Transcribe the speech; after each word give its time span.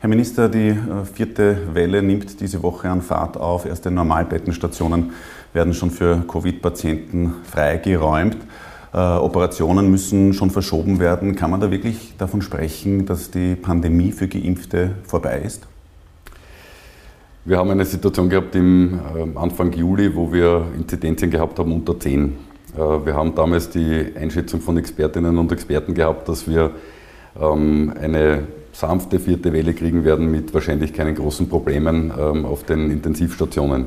Herr 0.00 0.08
Minister, 0.08 0.48
die 0.48 0.68
äh, 0.68 0.76
vierte 1.12 1.74
Welle 1.74 2.04
nimmt 2.04 2.40
diese 2.40 2.62
Woche 2.62 2.88
an 2.88 3.02
Fahrt 3.02 3.36
auf. 3.36 3.66
Erste 3.66 3.90
Normalbettenstationen 3.90 5.10
werden 5.52 5.74
schon 5.74 5.90
für 5.90 6.22
Covid-Patienten 6.28 7.34
freigeräumt. 7.42 8.36
Äh, 8.94 8.96
Operationen 8.96 9.90
müssen 9.90 10.34
schon 10.34 10.50
verschoben 10.50 11.00
werden. 11.00 11.34
Kann 11.34 11.50
man 11.50 11.60
da 11.60 11.72
wirklich 11.72 12.14
davon 12.16 12.42
sprechen, 12.42 13.06
dass 13.06 13.32
die 13.32 13.56
Pandemie 13.56 14.12
für 14.12 14.28
Geimpfte 14.28 14.92
vorbei 15.02 15.42
ist? 15.44 15.66
Wir 17.44 17.58
haben 17.58 17.70
eine 17.70 17.84
Situation 17.84 18.28
gehabt 18.28 18.54
im 18.54 19.00
äh, 19.16 19.36
Anfang 19.36 19.72
Juli, 19.72 20.14
wo 20.14 20.32
wir 20.32 20.66
Inzidenzien 20.76 21.28
gehabt 21.28 21.58
haben 21.58 21.72
unter 21.72 21.98
10. 21.98 22.36
Äh, 22.76 22.78
wir 22.78 23.16
haben 23.16 23.34
damals 23.34 23.68
die 23.70 24.12
Einschätzung 24.14 24.60
von 24.60 24.78
Expertinnen 24.78 25.36
und 25.36 25.50
Experten 25.50 25.92
gehabt, 25.92 26.28
dass 26.28 26.46
wir 26.46 26.70
ähm, 27.40 27.92
eine 28.00 28.46
sanfte 28.72 29.18
vierte 29.18 29.52
Welle 29.52 29.74
kriegen 29.74 30.04
werden 30.04 30.30
mit 30.30 30.54
wahrscheinlich 30.54 30.92
keinen 30.92 31.14
großen 31.14 31.48
Problemen 31.48 32.12
ähm, 32.18 32.44
auf 32.44 32.64
den 32.64 32.90
Intensivstationen. 32.90 33.86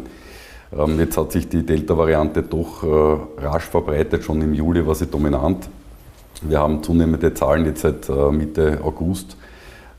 Ähm, 0.78 1.00
jetzt 1.00 1.18
hat 1.18 1.32
sich 1.32 1.50
die 1.50 1.66
Delta-Variante 1.66 2.44
doch 2.44 2.84
äh, 2.84 3.46
rasch 3.46 3.66
verbreitet, 3.66 4.24
schon 4.24 4.42
im 4.42 4.54
Juli 4.54 4.86
war 4.86 4.96
sie 4.96 5.08
dominant. 5.08 5.70
Wir 6.42 6.60
haben 6.60 6.82
zunehmende 6.82 7.34
Zahlen 7.34 7.66
jetzt 7.66 7.82
seit 7.82 8.10
äh, 8.10 8.32
Mitte 8.32 8.80
August 8.84 9.38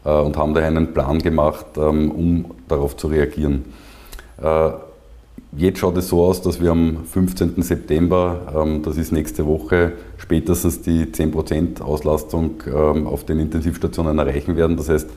äh, 0.05 0.11
und 0.11 0.37
haben 0.37 0.55
daher 0.55 0.69
einen 0.69 0.93
Plan 0.93 1.19
gemacht, 1.19 1.67
ähm, 1.77 2.11
um 2.11 2.55
darauf 2.69 2.97
zu 2.97 3.09
reagieren. 3.09 3.65
Jetzt 5.55 5.81
schaut 5.81 5.99
es 5.99 6.09
so 6.09 6.25
aus, 6.25 6.41
dass 6.41 6.63
wir 6.63 6.71
am 6.71 7.05
15. 7.05 7.61
September, 7.63 8.81
das 8.83 8.97
ist 8.97 9.13
nächste 9.13 9.45
Woche, 9.45 9.93
spätestens 10.17 10.81
die 10.81 11.05
10% 11.05 11.83
Auslastung 11.83 12.63
auf 13.05 13.27
den 13.27 13.39
Intensivstationen 13.39 14.19
erreichen 14.19 14.57
werden. 14.57 14.79
Das 14.79 14.89
heißt, 14.89 15.11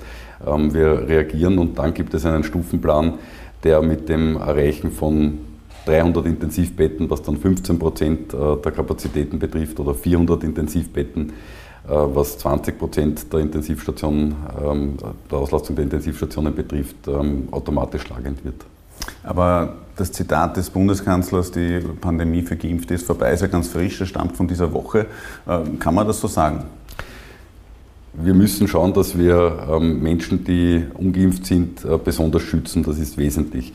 wir 0.45 1.07
reagieren 1.07 1.57
und 1.57 1.79
dann 1.79 1.93
gibt 1.93 2.13
es 2.13 2.25
einen 2.25 2.43
Stufenplan, 2.43 3.13
der 3.63 3.81
mit 3.81 4.09
dem 4.09 4.35
Erreichen 4.35 4.91
von 4.91 5.39
300 5.85 6.25
Intensivbetten, 6.25 7.09
was 7.09 7.21
dann 7.21 7.37
15 7.37 7.79
Prozent 7.79 8.33
äh, 8.33 8.57
der 8.57 8.71
Kapazitäten 8.71 9.39
betrifft, 9.39 9.79
oder 9.79 9.93
400 9.93 10.43
Intensivbetten, 10.43 11.29
äh, 11.29 11.31
was 11.89 12.37
20 12.39 12.77
Prozent 12.77 13.31
der 13.31 13.39
Intensivstationen, 13.39 14.35
ähm, 14.63 14.97
der 15.31 15.37
Auslastung 15.37 15.75
der 15.75 15.83
Intensivstationen 15.83 16.55
betrifft, 16.55 17.07
ähm, 17.07 17.47
automatisch 17.51 18.01
schlagend 18.03 18.43
wird. 18.43 18.65
Aber 19.23 19.75
das 19.95 20.11
Zitat 20.11 20.57
des 20.57 20.69
Bundeskanzlers, 20.69 21.51
die 21.51 21.79
Pandemie 22.01 22.41
für 22.41 22.55
Geimpfte 22.55 22.93
ist 22.93 23.05
vorbei, 23.05 23.31
ist 23.31 23.41
ja 23.41 23.47
ganz 23.47 23.69
frisch, 23.69 23.99
das 23.99 24.09
stammt 24.09 24.35
von 24.35 24.47
dieser 24.47 24.71
Woche. 24.73 25.07
Ähm, 25.47 25.79
kann 25.79 25.95
man 25.95 26.05
das 26.07 26.19
so 26.19 26.27
sagen? 26.27 26.65
Wir 28.13 28.33
müssen 28.33 28.67
schauen, 28.67 28.93
dass 28.93 29.17
wir 29.17 29.79
Menschen, 29.81 30.45
die 30.45 30.85
ungeimpft 30.93 31.45
sind, 31.45 31.83
äh, 31.83 31.97
besonders 31.97 32.43
schützen. 32.43 32.81
Das 32.83 32.97
ist 32.97 33.17
wesentlich. 33.17 33.73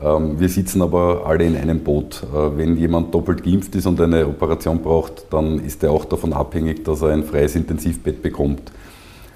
Ähm, 0.00 0.38
wir 0.38 0.48
sitzen 0.48 0.82
aber 0.82 1.22
alle 1.26 1.44
in 1.44 1.56
einem 1.56 1.80
Boot. 1.80 2.22
Äh, 2.22 2.56
wenn 2.56 2.76
jemand 2.76 3.14
doppelt 3.14 3.42
geimpft 3.42 3.74
ist 3.74 3.86
und 3.86 4.00
eine 4.00 4.26
Operation 4.26 4.80
braucht, 4.80 5.26
dann 5.30 5.58
ist 5.64 5.82
er 5.82 5.90
auch 5.90 6.04
davon 6.04 6.32
abhängig, 6.32 6.84
dass 6.84 7.02
er 7.02 7.08
ein 7.08 7.24
freies 7.24 7.56
Intensivbett 7.56 8.22
bekommt. 8.22 8.70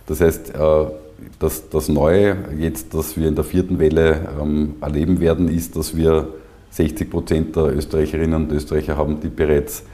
Das 0.06 0.20
heißt, 0.20 0.54
äh, 0.54 0.84
das, 1.38 1.68
das 1.68 1.88
Neue 1.88 2.36
jetzt, 2.58 2.94
das 2.94 3.16
wir 3.16 3.28
in 3.28 3.34
der 3.34 3.44
vierten 3.44 3.78
Welle 3.78 4.28
ähm, 4.40 4.74
erleben 4.80 5.20
werden, 5.20 5.48
ist, 5.48 5.76
dass 5.76 5.96
wir 5.96 6.28
60 6.70 7.10
Prozent 7.10 7.56
der 7.56 7.76
Österreicherinnen 7.76 8.44
und 8.44 8.52
Österreicher 8.52 8.96
haben, 8.96 9.20
die 9.20 9.28
bereits 9.28 9.84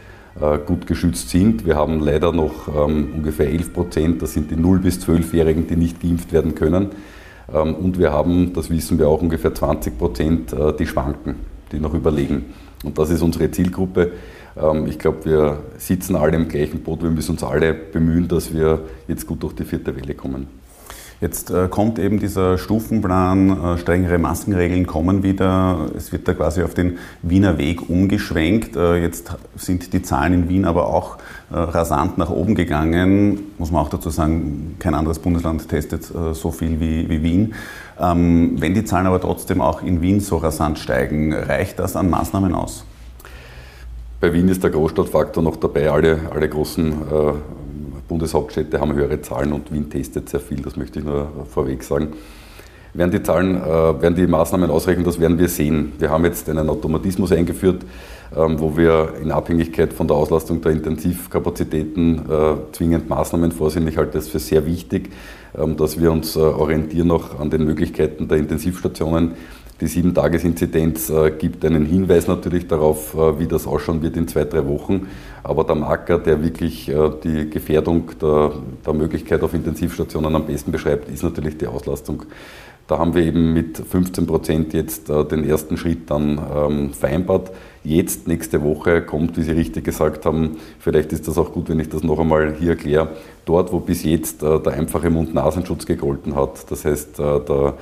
äh, 0.40 0.58
gut 0.58 0.86
geschützt 0.86 1.30
sind. 1.30 1.66
Wir 1.66 1.76
haben 1.76 2.00
leider 2.00 2.32
noch 2.32 2.68
ähm, 2.68 3.08
ungefähr 3.16 3.48
11 3.48 3.72
Prozent, 3.72 4.22
das 4.22 4.34
sind 4.34 4.50
die 4.50 4.56
0- 4.56 4.78
bis 4.78 4.98
12-Jährigen, 4.98 5.66
die 5.66 5.76
nicht 5.76 6.00
geimpft 6.00 6.32
werden 6.32 6.54
können. 6.54 6.90
Ähm, 7.52 7.74
und 7.74 7.98
wir 7.98 8.12
haben, 8.12 8.52
das 8.52 8.70
wissen 8.70 8.98
wir 8.98 9.08
auch, 9.08 9.20
ungefähr 9.20 9.54
20 9.54 9.98
Prozent, 9.98 10.52
äh, 10.52 10.72
die 10.76 10.86
schwanken, 10.86 11.36
die 11.72 11.80
noch 11.80 11.94
überlegen. 11.94 12.46
Und 12.84 12.98
das 12.98 13.10
ist 13.10 13.22
unsere 13.22 13.50
Zielgruppe. 13.50 14.12
Ähm, 14.56 14.86
ich 14.86 14.98
glaube, 14.98 15.24
wir 15.24 15.58
sitzen 15.78 16.14
alle 16.14 16.36
im 16.36 16.48
gleichen 16.48 16.82
Boot. 16.82 17.02
Wir 17.02 17.10
müssen 17.10 17.32
uns 17.32 17.42
alle 17.42 17.74
bemühen, 17.74 18.28
dass 18.28 18.52
wir 18.54 18.80
jetzt 19.08 19.26
gut 19.26 19.42
durch 19.42 19.54
die 19.54 19.64
vierte 19.64 19.96
Welle 19.96 20.14
kommen. 20.14 20.46
Jetzt 21.20 21.50
äh, 21.50 21.66
kommt 21.68 21.98
eben 21.98 22.20
dieser 22.20 22.58
Stufenplan, 22.58 23.50
äh, 23.50 23.78
strengere 23.78 24.18
Maskenregeln 24.18 24.86
kommen 24.86 25.24
wieder. 25.24 25.90
Es 25.96 26.12
wird 26.12 26.28
da 26.28 26.34
quasi 26.34 26.62
auf 26.62 26.74
den 26.74 26.98
Wiener 27.22 27.58
Weg 27.58 27.90
umgeschwenkt. 27.90 28.76
Äh, 28.76 29.02
jetzt 29.02 29.36
sind 29.56 29.92
die 29.92 30.02
Zahlen 30.02 30.32
in 30.32 30.48
Wien 30.48 30.64
aber 30.64 30.86
auch 30.86 31.18
rasant 31.50 32.18
nach 32.18 32.28
oben 32.28 32.54
gegangen. 32.54 33.40
Muss 33.56 33.72
man 33.72 33.82
auch 33.82 33.88
dazu 33.88 34.10
sagen, 34.10 34.76
kein 34.78 34.92
anderes 34.92 35.18
Bundesland 35.18 35.66
testet 35.66 36.04
so 36.04 36.50
viel 36.50 36.78
wie, 36.78 37.08
wie 37.08 37.22
Wien. 37.22 37.54
Ähm, 37.98 38.56
wenn 38.58 38.74
die 38.74 38.84
Zahlen 38.84 39.06
aber 39.06 39.18
trotzdem 39.18 39.62
auch 39.62 39.82
in 39.82 40.02
Wien 40.02 40.20
so 40.20 40.36
rasant 40.36 40.78
steigen, 40.78 41.32
reicht 41.32 41.78
das 41.78 41.96
an 41.96 42.10
Maßnahmen 42.10 42.54
aus? 42.54 42.84
Bei 44.20 44.34
Wien 44.34 44.48
ist 44.50 44.62
der 44.62 44.70
Großstadtfaktor 44.70 45.42
noch 45.42 45.56
dabei. 45.56 45.90
Alle, 45.90 46.20
alle 46.34 46.50
großen 46.50 46.92
Bundeshauptstädte 48.08 48.80
haben 48.80 48.94
höhere 48.94 49.20
Zahlen 49.20 49.52
und 49.52 49.72
Wien 49.72 49.90
testet 49.90 50.28
sehr 50.28 50.40
viel, 50.40 50.62
das 50.62 50.76
möchte 50.76 50.98
ich 50.98 51.04
nur 51.04 51.30
vorweg 51.50 51.82
sagen. 51.82 52.14
Werden 52.94 53.10
die 53.10 53.22
Zahlen, 53.22 53.56
äh, 53.56 53.62
werden 54.02 54.14
die 54.14 54.26
Maßnahmen 54.26 54.70
ausreichen, 54.70 55.04
das 55.04 55.20
werden 55.20 55.38
wir 55.38 55.48
sehen. 55.48 55.92
Wir 55.98 56.10
haben 56.10 56.24
jetzt 56.24 56.48
einen 56.48 56.70
Automatismus 56.70 57.30
eingeführt, 57.32 57.84
ähm, 58.34 58.58
wo 58.58 58.76
wir 58.76 59.14
in 59.22 59.30
Abhängigkeit 59.30 59.92
von 59.92 60.08
der 60.08 60.16
Auslastung 60.16 60.62
der 60.62 60.72
Intensivkapazitäten 60.72 62.18
äh, 62.30 62.54
zwingend 62.72 63.08
Maßnahmen 63.08 63.52
vorsehen. 63.52 63.86
Ich 63.88 63.98
halte 63.98 64.12
das 64.12 64.28
für 64.28 64.38
sehr 64.38 64.64
wichtig, 64.66 65.10
ähm, 65.56 65.76
dass 65.76 66.00
wir 66.00 66.10
uns 66.10 66.34
äh, 66.34 66.40
orientieren 66.40 67.10
auch 67.10 67.38
an 67.38 67.50
den 67.50 67.64
Möglichkeiten 67.64 68.26
der 68.26 68.38
Intensivstationen 68.38 69.32
die 69.80 69.86
Sieben-Tages-Inzidenz 69.86 71.08
äh, 71.10 71.30
gibt 71.30 71.64
einen 71.64 71.86
Hinweis 71.86 72.26
natürlich 72.26 72.66
darauf, 72.66 73.14
äh, 73.14 73.38
wie 73.38 73.46
das 73.46 73.66
ausschauen 73.66 74.02
wird 74.02 74.16
in 74.16 74.26
zwei, 74.26 74.44
drei 74.44 74.66
Wochen. 74.66 75.06
Aber 75.44 75.62
der 75.64 75.76
Marker, 75.76 76.18
der 76.18 76.42
wirklich 76.42 76.88
äh, 76.88 77.10
die 77.22 77.48
Gefährdung 77.48 78.10
der, 78.20 78.52
der 78.84 78.92
Möglichkeit 78.92 79.42
auf 79.42 79.54
Intensivstationen 79.54 80.34
am 80.34 80.46
besten 80.46 80.72
beschreibt, 80.72 81.08
ist 81.08 81.22
natürlich 81.22 81.58
die 81.58 81.68
Auslastung. 81.68 82.24
Da 82.88 82.98
haben 82.98 83.14
wir 83.14 83.22
eben 83.22 83.52
mit 83.52 83.76
15 83.76 84.26
Prozent 84.26 84.72
jetzt 84.72 85.10
den 85.10 85.44
ersten 85.44 85.76
Schritt 85.76 86.10
dann 86.10 86.40
ähm, 86.56 86.94
vereinbart. 86.94 87.50
Jetzt, 87.84 88.26
nächste 88.26 88.62
Woche, 88.62 89.02
kommt, 89.02 89.36
wie 89.36 89.42
Sie 89.42 89.52
richtig 89.52 89.84
gesagt 89.84 90.24
haben, 90.24 90.56
vielleicht 90.78 91.12
ist 91.12 91.28
das 91.28 91.36
auch 91.36 91.52
gut, 91.52 91.68
wenn 91.68 91.80
ich 91.80 91.90
das 91.90 92.02
noch 92.02 92.18
einmal 92.18 92.54
hier 92.58 92.70
erkläre, 92.70 93.10
dort, 93.44 93.74
wo 93.74 93.80
bis 93.80 94.04
jetzt 94.04 94.40
der 94.40 94.66
einfache 94.68 95.10
Mund-Nasenschutz 95.10 95.84
gegolten 95.84 96.34
hat, 96.34 96.70
das 96.70 96.86
heißt 96.86 97.18
der 97.18 97.74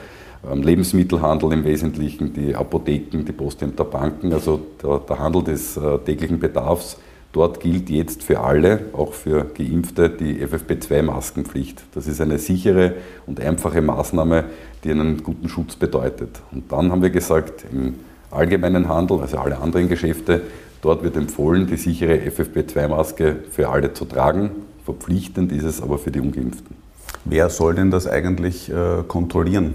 Lebensmittelhandel 0.54 1.52
im 1.52 1.64
Wesentlichen, 1.64 2.32
die 2.32 2.54
Apotheken, 2.54 3.24
die 3.24 3.32
Postämter, 3.32 3.84
Banken, 3.84 4.32
also 4.32 4.60
der, 4.82 4.98
der 4.98 5.18
Handel 5.18 5.42
des 5.42 5.76
äh, 5.76 5.98
täglichen 5.98 6.38
Bedarfs. 6.38 6.98
Dort 7.32 7.60
gilt 7.60 7.90
jetzt 7.90 8.22
für 8.22 8.40
alle, 8.40 8.86
auch 8.92 9.12
für 9.12 9.44
Geimpfte, 9.44 10.08
die 10.08 10.42
FFP2-Maskenpflicht. 10.42 11.84
Das 11.94 12.06
ist 12.06 12.20
eine 12.20 12.38
sichere 12.38 12.94
und 13.26 13.40
einfache 13.40 13.82
Maßnahme, 13.82 14.44
die 14.84 14.90
einen 14.90 15.22
guten 15.22 15.48
Schutz 15.48 15.76
bedeutet. 15.76 16.40
Und 16.52 16.72
dann 16.72 16.90
haben 16.90 17.02
wir 17.02 17.10
gesagt, 17.10 17.66
im 17.70 17.96
allgemeinen 18.30 18.88
Handel, 18.88 19.20
also 19.20 19.38
alle 19.38 19.58
anderen 19.58 19.88
Geschäfte, 19.88 20.42
dort 20.80 21.02
wird 21.02 21.16
empfohlen, 21.16 21.66
die 21.66 21.76
sichere 21.76 22.14
FFP2-Maske 22.14 23.36
für 23.50 23.68
alle 23.68 23.92
zu 23.92 24.06
tragen. 24.06 24.50
Verpflichtend 24.84 25.52
ist 25.52 25.64
es 25.64 25.82
aber 25.82 25.98
für 25.98 26.10
die 26.10 26.20
Ungeimpften. 26.20 26.76
Wer 27.24 27.50
soll 27.50 27.74
denn 27.74 27.90
das 27.90 28.06
eigentlich 28.06 28.70
äh, 28.70 29.02
kontrollieren? 29.06 29.74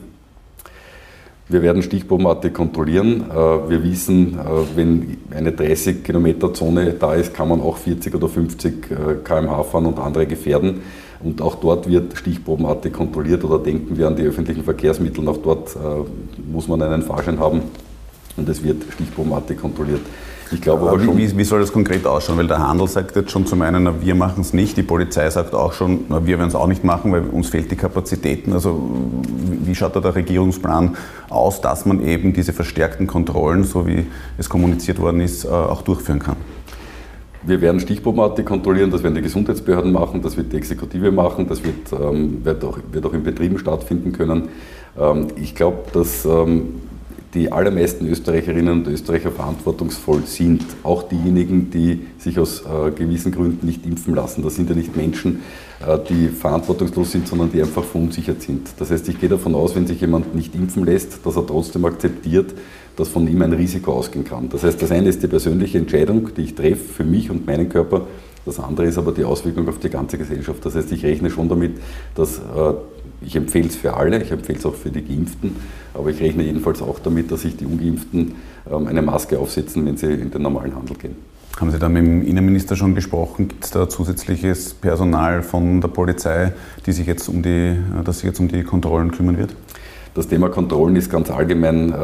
Wir 1.52 1.62
werden 1.62 1.84
stichprobenartig 1.84 2.54
kontrollieren. 2.54 3.30
Äh, 3.30 3.34
wir 3.70 3.84
wissen, 3.84 4.40
äh, 4.40 4.44
wenn 4.74 5.18
eine 5.36 5.52
30 5.52 6.02
Kilometer 6.02 6.54
Zone 6.54 6.94
da 6.94 7.14
ist, 7.14 7.34
kann 7.34 7.50
man 7.50 7.60
auch 7.60 7.76
40 7.76 8.16
oder 8.16 8.30
50 8.30 8.74
äh, 8.90 8.96
km/h 9.22 9.64
fahren 9.64 9.86
und 9.88 10.00
andere 10.00 10.28
gefährden. 10.28 10.82
Und 11.22 11.42
auch 11.42 11.56
dort 11.56 11.90
wird 11.90 12.18
stichprobenartig 12.18 12.94
kontrolliert 12.94 13.44
oder 13.44 13.60
denken 13.60 13.98
wir 13.98 14.08
an 14.08 14.16
die 14.16 14.24
öffentlichen 14.24 14.64
Verkehrsmittel. 14.64 15.28
Auch 15.28 15.38
dort 15.38 15.78
muss 16.52 16.68
man 16.68 16.82
einen 16.82 17.04
Fahrschein 17.04 17.40
haben 17.40 17.62
und 18.38 18.50
es 18.50 18.64
wird 18.64 18.82
stichprobenartig 18.92 19.60
kontrolliert. 19.60 20.02
Ich 20.52 20.62
glaube 20.62 20.90
aber 20.90 21.00
schon. 21.00 21.18
Wie, 21.18 21.38
wie, 21.38 21.44
soll 21.44 21.62
das 21.62 21.72
konkret 21.72 22.06
ausschauen? 22.06 22.38
Weil 22.38 22.48
der 22.48 22.60
Handel 22.60 22.88
sagt 22.88 23.16
jetzt 23.16 23.32
schon 23.32 23.46
zum 23.46 23.62
einen, 23.62 23.84
na, 23.84 23.94
wir 24.02 24.16
machen 24.16 24.42
es 24.42 24.54
nicht, 24.54 24.76
die 24.76 24.84
Polizei 24.84 25.30
sagt 25.30 25.54
auch 25.54 25.74
schon, 25.74 26.06
na, 26.10 26.26
wir 26.26 26.38
werden 26.38 26.50
es 26.50 26.56
auch 26.56 26.68
nicht 26.68 26.84
machen, 26.84 27.12
weil 27.12 27.24
uns 27.24 27.50
fehlt 27.50 27.72
die 27.72 27.76
Kapazitäten. 27.76 28.54
Also 28.54 28.82
wie 29.64 29.76
schaut 29.76 29.96
da 29.96 30.00
der 30.00 30.16
Regierungsplan 30.16 30.96
aus, 31.30 31.62
dass 31.62 31.86
man 31.86 32.06
eben 32.06 32.34
diese 32.34 32.54
verstärkten 32.54 33.08
Kontrollen, 33.08 33.64
so 33.64 33.88
wie 33.88 34.06
es 34.38 34.50
kommuniziert 34.50 35.00
worden 35.00 35.22
ist, 35.22 35.46
äh, 35.46 35.48
auch 35.48 35.82
durchführen 35.82 36.20
kann? 36.20 36.36
Wir 37.44 37.60
werden 37.60 37.80
Stichprobenartig 37.80 38.46
kontrollieren, 38.46 38.92
das 38.92 39.02
werden 39.02 39.16
die 39.16 39.22
Gesundheitsbehörden 39.22 39.92
machen, 39.92 40.22
das 40.22 40.38
wird 40.38 40.54
die 40.54 40.58
Exekutive 40.58 41.12
machen, 41.12 41.48
das 41.48 41.64
wird, 41.64 41.92
ähm, 41.92 42.46
wird, 42.46 42.64
auch, 42.64 42.78
wird 42.92 43.06
auch 43.06 43.14
in 43.14 43.24
Betrieben 43.24 43.58
stattfinden 43.58 44.12
können. 44.12 44.50
Ähm, 45.00 45.28
ich 45.38 45.56
glaube, 45.56 45.80
dass 45.92 46.24
ähm, 46.26 46.82
die 47.34 47.52
allermeisten 47.52 48.08
Österreicherinnen 48.08 48.74
und 48.74 48.88
Österreicher 48.88 49.32
verantwortungsvoll 49.32 50.24
sind. 50.26 50.66
Auch 50.84 51.04
diejenigen, 51.04 51.70
die 51.72 52.08
sich 52.18 52.38
aus 52.40 52.62
äh, 52.62 52.92
gewissen 52.92 53.32
Gründen 53.32 53.66
nicht 53.66 53.86
impfen 53.86 54.16
lassen. 54.16 54.44
Das 54.44 54.56
sind 54.56 54.70
ja 54.70 54.76
nicht 54.76 54.96
Menschen, 54.98 55.42
äh, 55.86 55.98
die 56.10 56.28
verantwortungslos 56.28 57.12
sind, 57.12 57.28
sondern 57.28 57.52
die 57.52 57.62
einfach 57.62 57.84
verunsichert 57.84 58.42
sind. 58.42 58.70
Das 58.78 58.92
heißt, 58.92 59.08
ich 59.08 59.20
gehe 59.20 59.30
davon 59.30 59.56
aus, 59.56 59.76
wenn 59.76 59.88
sich 59.88 60.02
jemand 60.02 60.36
nicht 60.36 60.54
impfen 60.56 60.86
lässt, 60.86 61.26
dass 61.26 61.38
er 61.38 61.46
trotzdem 61.46 61.86
akzeptiert, 61.86 62.54
dass 62.98 63.08
von 63.08 63.28
ihm 63.28 63.42
ein 63.42 63.54
Risiko 63.54 63.94
ausgehen 63.94 64.26
kann. 64.26 64.50
Das 64.50 64.64
heißt, 64.64 64.82
das 64.82 64.92
eine 64.92 65.08
ist 65.10 65.24
die 65.24 65.28
persönliche 65.28 65.78
Entscheidung, 65.78 66.30
die 66.36 66.42
ich 66.42 66.56
treffe 66.56 66.84
für 66.84 67.04
mich 67.06 67.32
und 67.32 67.48
meinen 67.48 67.70
Körper. 67.70 68.08
Das 68.46 68.60
andere 68.60 68.88
ist 68.88 68.98
aber 68.98 69.12
die 69.12 69.24
Auswirkung 69.24 69.70
auf 69.70 69.78
die 69.78 69.90
ganze 69.90 70.18
Gesellschaft. 70.18 70.66
Das 70.66 70.76
heißt, 70.76 70.92
ich 70.92 71.06
rechne 71.06 71.30
schon 71.30 71.48
damit, 71.48 71.78
dass 72.16 72.40
äh, 72.40 72.74
ich 73.22 73.36
empfehle 73.36 73.68
es 73.68 73.76
für 73.76 73.96
alle, 73.96 74.22
ich 74.22 74.32
empfehle 74.32 74.60
es 74.60 74.66
auch 74.66 74.76
für 74.76 74.90
die 74.90 75.04
Geimpften, 75.04 75.56
aber 75.94 76.10
ich 76.10 76.20
rechne 76.20 76.44
jedenfalls 76.44 76.82
auch 76.82 77.00
damit, 77.00 77.32
dass 77.32 77.42
sich 77.42 77.56
die 77.56 77.66
Ungeimpften 77.66 78.36
ähm, 78.72 78.88
eine 78.88 79.02
Maske 79.02 79.40
aufsetzen, 79.40 79.86
wenn 79.86 79.98
sie 79.98 80.14
in 80.14 80.32
den 80.32 80.42
normalen 80.42 80.76
Handel 80.76 80.96
gehen. 80.98 81.16
Haben 81.60 81.70
Sie 81.70 81.80
da 81.80 81.90
mit 81.90 82.04
dem 82.04 82.26
Innenminister 82.26 82.76
schon 82.76 82.96
gesprochen? 82.96 83.50
Gibt 83.50 83.66
es 83.66 83.72
da 83.72 83.88
zusätzliches 83.88 84.74
Personal 84.74 85.44
von 85.44 85.82
der 85.82 85.90
Polizei, 85.90 86.54
die 86.86 86.94
sich 86.94 87.06
jetzt 87.06 87.28
um 87.28 87.44
die, 87.44 87.78
das 88.06 88.20
sich 88.20 88.26
jetzt 88.26 88.40
um 88.40 88.48
die 88.48 88.64
Kontrollen 88.64 89.12
kümmern 89.12 89.38
wird? 89.38 89.54
Das 90.14 90.28
Thema 90.28 90.50
Kontrollen 90.50 90.98
ist 90.98 91.10
ganz 91.10 91.32
allgemein 91.32 91.94
äh, 91.94 91.96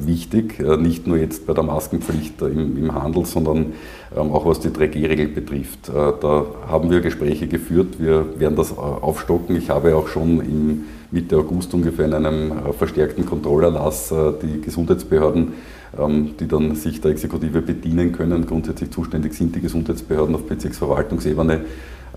wichtig, 0.00 0.60
äh, 0.60 0.76
nicht 0.76 1.06
nur 1.06 1.16
jetzt 1.16 1.46
bei 1.46 1.54
der 1.54 1.64
Maskenpflicht 1.64 2.42
äh, 2.42 2.48
im, 2.48 2.76
im, 2.76 2.94
Handel, 2.94 3.24
sondern 3.24 3.72
ähm, 4.14 4.30
auch 4.32 4.44
was 4.44 4.60
die 4.60 4.68
3G-Regel 4.68 5.28
betrifft. 5.28 5.88
Äh, 5.88 5.92
da 6.20 6.44
haben 6.68 6.90
wir 6.90 7.00
Gespräche 7.00 7.46
geführt, 7.46 7.98
wir 7.98 8.38
werden 8.38 8.56
das 8.56 8.72
äh, 8.72 8.74
aufstocken. 8.74 9.56
Ich 9.56 9.70
habe 9.70 9.96
auch 9.96 10.08
schon 10.08 10.40
im 10.40 10.84
Mitte 11.10 11.38
August 11.38 11.72
ungefähr 11.72 12.04
in 12.04 12.12
einem 12.12 12.52
äh, 12.52 12.72
verstärkten 12.74 13.24
Kontrollerlass 13.24 14.12
die 14.42 14.60
Gesundheitsbehörden, 14.60 15.54
ähm, 15.98 16.34
die 16.38 16.48
dann 16.48 16.74
sich 16.74 17.00
der 17.00 17.12
Exekutive 17.12 17.62
bedienen 17.62 18.12
können, 18.12 18.46
grundsätzlich 18.46 18.90
zuständig 18.90 19.32
sind 19.32 19.56
die 19.56 19.62
Gesundheitsbehörden 19.62 20.34
auf 20.34 20.42
Bezirksverwaltungsebene, 20.42 21.62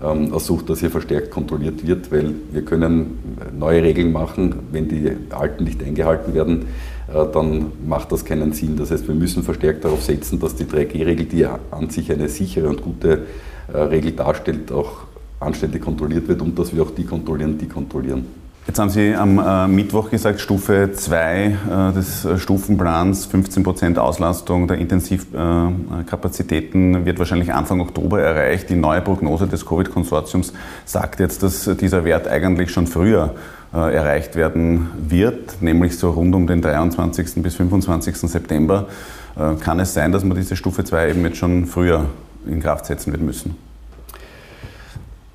ersucht, 0.00 0.70
dass 0.70 0.80
hier 0.80 0.90
verstärkt 0.90 1.30
kontrolliert 1.30 1.86
wird, 1.86 2.10
weil 2.10 2.34
wir 2.52 2.64
können 2.64 3.18
neue 3.58 3.82
Regeln 3.82 4.12
machen, 4.12 4.54
wenn 4.72 4.88
die 4.88 5.10
alten 5.30 5.64
nicht 5.64 5.82
eingehalten 5.82 6.32
werden, 6.32 6.66
äh, 7.12 7.26
dann 7.32 7.72
macht 7.86 8.10
das 8.12 8.24
keinen 8.24 8.52
Sinn. 8.52 8.76
Das 8.76 8.90
heißt, 8.90 9.06
wir 9.06 9.14
müssen 9.14 9.42
verstärkt 9.42 9.84
darauf 9.84 10.02
setzen, 10.02 10.40
dass 10.40 10.56
die 10.56 10.64
3G-Regel, 10.64 11.26
die 11.26 11.44
an 11.46 11.90
sich 11.90 12.10
eine 12.10 12.28
sichere 12.28 12.68
und 12.68 12.82
gute 12.82 13.26
äh, 13.72 13.78
Regel 13.78 14.12
darstellt, 14.12 14.72
auch 14.72 15.02
anständig 15.38 15.82
kontrolliert 15.82 16.28
wird 16.28 16.42
und 16.42 16.58
dass 16.58 16.74
wir 16.74 16.82
auch 16.82 16.90
die 16.90 17.04
kontrollieren, 17.04 17.58
die 17.58 17.68
kontrollieren. 17.68 18.26
Jetzt 18.66 18.78
haben 18.78 18.90
Sie 18.90 19.14
am 19.14 19.38
äh, 19.38 19.66
Mittwoch 19.68 20.10
gesagt, 20.10 20.38
Stufe 20.38 20.90
2 20.92 21.44
äh, 21.44 21.92
des 21.92 22.26
äh, 22.26 22.36
Stufenplans, 22.38 23.26
15% 23.32 23.96
Auslastung 23.96 24.68
der 24.68 24.76
Intensivkapazitäten 24.76 27.06
wird 27.06 27.18
wahrscheinlich 27.18 27.54
Anfang 27.54 27.80
Oktober 27.80 28.20
erreicht. 28.20 28.68
Die 28.68 28.76
neue 28.76 29.00
Prognose 29.00 29.46
des 29.46 29.64
Covid-Konsortiums 29.64 30.52
sagt 30.84 31.20
jetzt, 31.20 31.42
dass 31.42 31.70
dieser 31.80 32.04
Wert 32.04 32.28
eigentlich 32.28 32.70
schon 32.70 32.86
früher 32.86 33.34
erreicht 33.72 34.34
werden 34.34 34.88
wird, 35.08 35.62
nämlich 35.62 35.96
so 35.96 36.10
rund 36.10 36.34
um 36.34 36.48
den 36.48 36.60
23. 36.60 37.40
bis 37.40 37.54
25. 37.54 38.16
September. 38.16 38.88
Kann 39.60 39.78
es 39.78 39.94
sein, 39.94 40.10
dass 40.10 40.24
wir 40.24 40.34
diese 40.34 40.56
Stufe 40.56 40.82
2 40.82 41.10
eben 41.10 41.24
jetzt 41.24 41.36
schon 41.36 41.66
früher 41.66 42.06
in 42.48 42.58
Kraft 42.58 42.86
setzen 42.86 43.12
wird 43.12 43.22
müssen? 43.22 43.54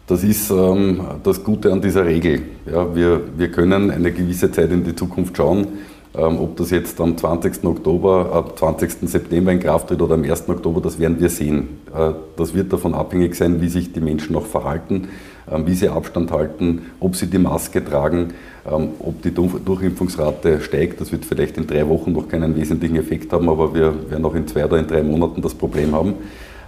Das 0.07 0.23
ist 0.23 0.51
ähm, 0.51 1.01
das 1.23 1.43
Gute 1.43 1.71
an 1.71 1.81
dieser 1.81 2.05
Regel. 2.05 2.43
Ja, 2.71 2.95
wir, 2.95 3.21
wir 3.37 3.51
können 3.51 3.89
eine 3.89 4.11
gewisse 4.11 4.51
Zeit 4.51 4.71
in 4.71 4.83
die 4.83 4.95
Zukunft 4.95 5.35
schauen. 5.35 5.67
Ähm, 6.15 6.39
ob 6.39 6.55
das 6.57 6.69
jetzt 6.69 7.01
am 7.01 7.17
20. 7.17 7.63
Oktober, 7.63 8.29
ab 8.31 8.57
20. 8.57 9.09
September 9.09 9.51
in 9.51 9.59
Kraft 9.59 9.87
tritt 9.87 10.01
oder 10.01 10.13
am 10.13 10.23
1. 10.23 10.47
Oktober, 10.47 10.79
das 10.79 10.99
werden 10.99 11.19
wir 11.19 11.29
sehen. 11.29 11.79
Äh, 11.93 12.11
das 12.37 12.53
wird 12.53 12.71
davon 12.71 12.93
abhängig 12.93 13.35
sein, 13.35 13.61
wie 13.61 13.67
sich 13.67 13.93
die 13.93 13.99
Menschen 13.99 14.33
noch 14.33 14.45
verhalten, 14.45 15.07
äh, 15.49 15.59
wie 15.65 15.73
sie 15.73 15.89
Abstand 15.89 16.31
halten, 16.31 16.91
ob 16.99 17.15
sie 17.15 17.25
die 17.25 17.39
Maske 17.39 17.83
tragen, 17.83 18.35
ähm, 18.71 18.89
ob 18.99 19.23
die 19.23 19.33
Durchimpfungsrate 19.33 20.61
steigt. 20.61 21.01
Das 21.01 21.11
wird 21.11 21.25
vielleicht 21.25 21.57
in 21.57 21.65
drei 21.65 21.87
Wochen 21.89 22.13
noch 22.13 22.29
keinen 22.29 22.55
wesentlichen 22.55 22.95
Effekt 22.95 23.33
haben, 23.33 23.49
aber 23.49 23.73
wir 23.73 23.93
werden 24.11 24.23
auch 24.23 24.35
in 24.35 24.47
zwei 24.47 24.65
oder 24.65 24.77
in 24.77 24.87
drei 24.87 25.01
Monaten 25.01 25.41
das 25.41 25.55
Problem 25.55 25.93
haben. 25.95 26.13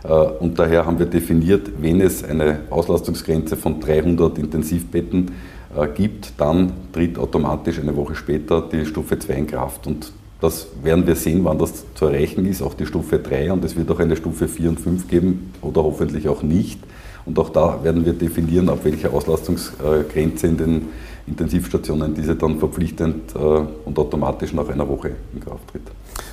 Äh, 0.03 0.11
und 0.11 0.57
daher 0.59 0.85
haben 0.85 0.99
wir 0.99 1.05
definiert, 1.05 1.69
wenn 1.79 2.01
es 2.01 2.23
eine 2.23 2.59
Auslastungsgrenze 2.69 3.57
von 3.57 3.79
300 3.79 4.37
Intensivbetten 4.37 5.31
äh, 5.75 5.87
gibt, 5.87 6.33
dann 6.37 6.71
tritt 6.91 7.17
automatisch 7.17 7.79
eine 7.79 7.95
Woche 7.95 8.15
später 8.15 8.61
die 8.61 8.85
Stufe 8.85 9.19
2 9.19 9.33
in 9.33 9.47
Kraft. 9.47 9.87
Und 9.87 10.11
das 10.39 10.67
werden 10.83 11.07
wir 11.07 11.15
sehen, 11.15 11.43
wann 11.43 11.57
das 11.57 11.85
zu 11.95 12.05
erreichen 12.05 12.45
ist, 12.45 12.61
auch 12.61 12.73
die 12.73 12.85
Stufe 12.85 13.19
3 13.19 13.51
und 13.51 13.65
es 13.65 13.75
wird 13.75 13.89
auch 13.89 13.99
eine 13.99 14.15
Stufe 14.15 14.47
4 14.47 14.69
und 14.69 14.79
5 14.79 15.07
geben 15.07 15.53
oder 15.61 15.83
hoffentlich 15.83 16.29
auch 16.29 16.43
nicht. 16.43 16.79
Und 17.27 17.37
auch 17.37 17.49
da 17.49 17.83
werden 17.83 18.05
wir 18.05 18.13
definieren, 18.13 18.69
ab 18.69 18.79
welcher 18.83 19.13
Auslastungsgrenze 19.13 20.47
in 20.47 20.57
den 20.57 20.89
Intensivstationen 21.27 22.15
diese 22.15 22.35
dann 22.35 22.57
verpflichtend 22.57 23.35
äh, 23.35 23.37
und 23.37 23.99
automatisch 23.99 24.53
nach 24.53 24.69
einer 24.69 24.87
Woche 24.87 25.11
in 25.33 25.41
Kraft 25.41 25.67
tritt. 25.69 25.81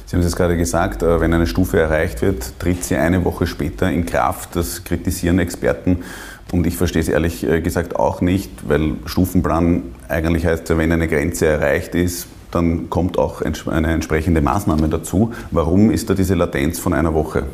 Sie 0.07 0.15
haben 0.15 0.21
es 0.21 0.27
jetzt 0.27 0.37
gerade 0.37 0.57
gesagt, 0.57 1.03
äh, 1.03 1.21
wenn 1.21 1.35
eine 1.35 1.49
Stufe 1.49 1.81
erreicht 1.81 2.23
wird, 2.23 2.61
tritt 2.61 2.85
sie 2.85 2.95
eine 2.95 3.25
Woche 3.25 3.49
später 3.49 3.91
in 3.91 4.07
Kraft. 4.07 4.55
Das 4.55 4.85
kritisieren 4.85 5.41
Experten. 5.41 6.05
Und 6.53 6.65
ich 6.65 6.77
verstehe 6.77 7.03
es 7.03 7.09
ehrlich 7.09 7.45
äh, 7.45 7.61
gesagt 7.61 7.97
auch 7.97 8.21
nicht, 8.21 8.51
weil 8.69 8.93
Stufenplan 9.07 9.83
eigentlich 10.09 10.47
heißt, 10.47 10.79
wenn 10.79 10.93
eine 10.93 11.09
Grenze 11.09 11.47
erreicht 11.47 11.97
ist, 11.97 12.29
dann 12.53 12.89
kommt 12.89 13.19
auch 13.19 13.43
eine 13.43 13.89
entsprechende 13.89 14.41
Maßnahme 14.41 14.89
dazu. 14.89 15.33
Warum 15.51 15.91
ist 15.91 16.09
da 16.09 16.15
diese 16.15 16.37
Latenz 16.37 16.79
von 16.79 16.95
einer 16.95 17.13
Woche? 17.13 17.47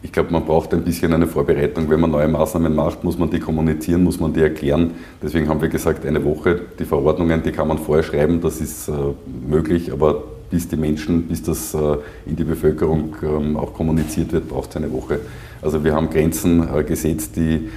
Ich 0.00 0.12
glaube, 0.12 0.30
man 0.32 0.44
braucht 0.44 0.72
ein 0.74 0.84
bisschen 0.84 1.12
eine 1.12 1.26
Vorbereitung. 1.26 1.90
Wenn 1.90 1.98
man 1.98 2.12
neue 2.12 2.28
Maßnahmen 2.28 2.74
macht, 2.74 3.02
muss 3.02 3.18
man 3.18 3.30
die 3.30 3.40
kommunizieren, 3.40 4.04
muss 4.04 4.20
man 4.20 4.32
die 4.32 4.40
erklären. 4.40 4.92
Deswegen 5.20 5.48
haben 5.48 5.60
wir 5.60 5.68
gesagt, 5.68 6.06
eine 6.06 6.24
Woche. 6.24 6.60
Die 6.78 6.84
Verordnungen, 6.84 7.42
die 7.42 7.50
kann 7.50 7.66
man 7.66 7.78
vorher 7.78 8.04
schreiben, 8.04 8.40
das 8.40 8.60
ist 8.60 8.88
äh, 8.88 8.92
möglich, 9.48 9.92
aber 9.92 10.22
bis 10.50 10.68
die 10.68 10.76
Menschen, 10.76 11.26
bis 11.26 11.42
das 11.42 11.74
äh, 11.74 11.78
in 12.26 12.36
die 12.36 12.44
Bevölkerung 12.44 13.16
ähm, 13.22 13.56
auch 13.56 13.74
kommuniziert 13.74 14.32
wird, 14.32 14.48
braucht 14.48 14.70
es 14.70 14.76
eine 14.76 14.92
Woche. 14.92 15.18
Also 15.60 15.82
wir 15.82 15.94
haben 15.94 16.08
Grenzen 16.10 16.66
äh, 16.72 16.84
gesetzt, 16.84 17.36
die 17.36 17.68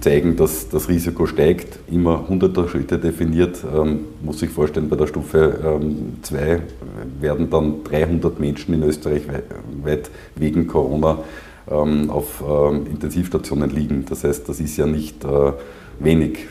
zeigen, 0.00 0.36
dass 0.36 0.68
das 0.68 0.88
Risiko 0.88 1.26
steigt, 1.26 1.78
immer 1.88 2.28
hunderter 2.28 2.68
Schritte 2.68 2.98
definiert. 2.98 3.62
Ähm, 3.74 4.00
muss 4.22 4.40
sich 4.40 4.50
vorstellen, 4.50 4.88
bei 4.88 4.96
der 4.96 5.06
Stufe 5.06 5.80
2 6.22 6.62
werden 7.20 7.48
dann 7.48 7.84
300 7.84 8.40
Menschen 8.40 8.74
in 8.74 8.82
Österreich 8.82 9.22
weit 9.82 10.10
wegen 10.34 10.66
Corona 10.66 11.18
auf 11.66 12.44
Intensivstationen 12.88 13.70
liegen. 13.70 14.04
Das 14.08 14.22
heißt, 14.22 14.48
das 14.48 14.60
ist 14.60 14.76
ja 14.76 14.86
nicht 14.86 15.24
äh, 15.24 15.52
wenig. 15.98 16.46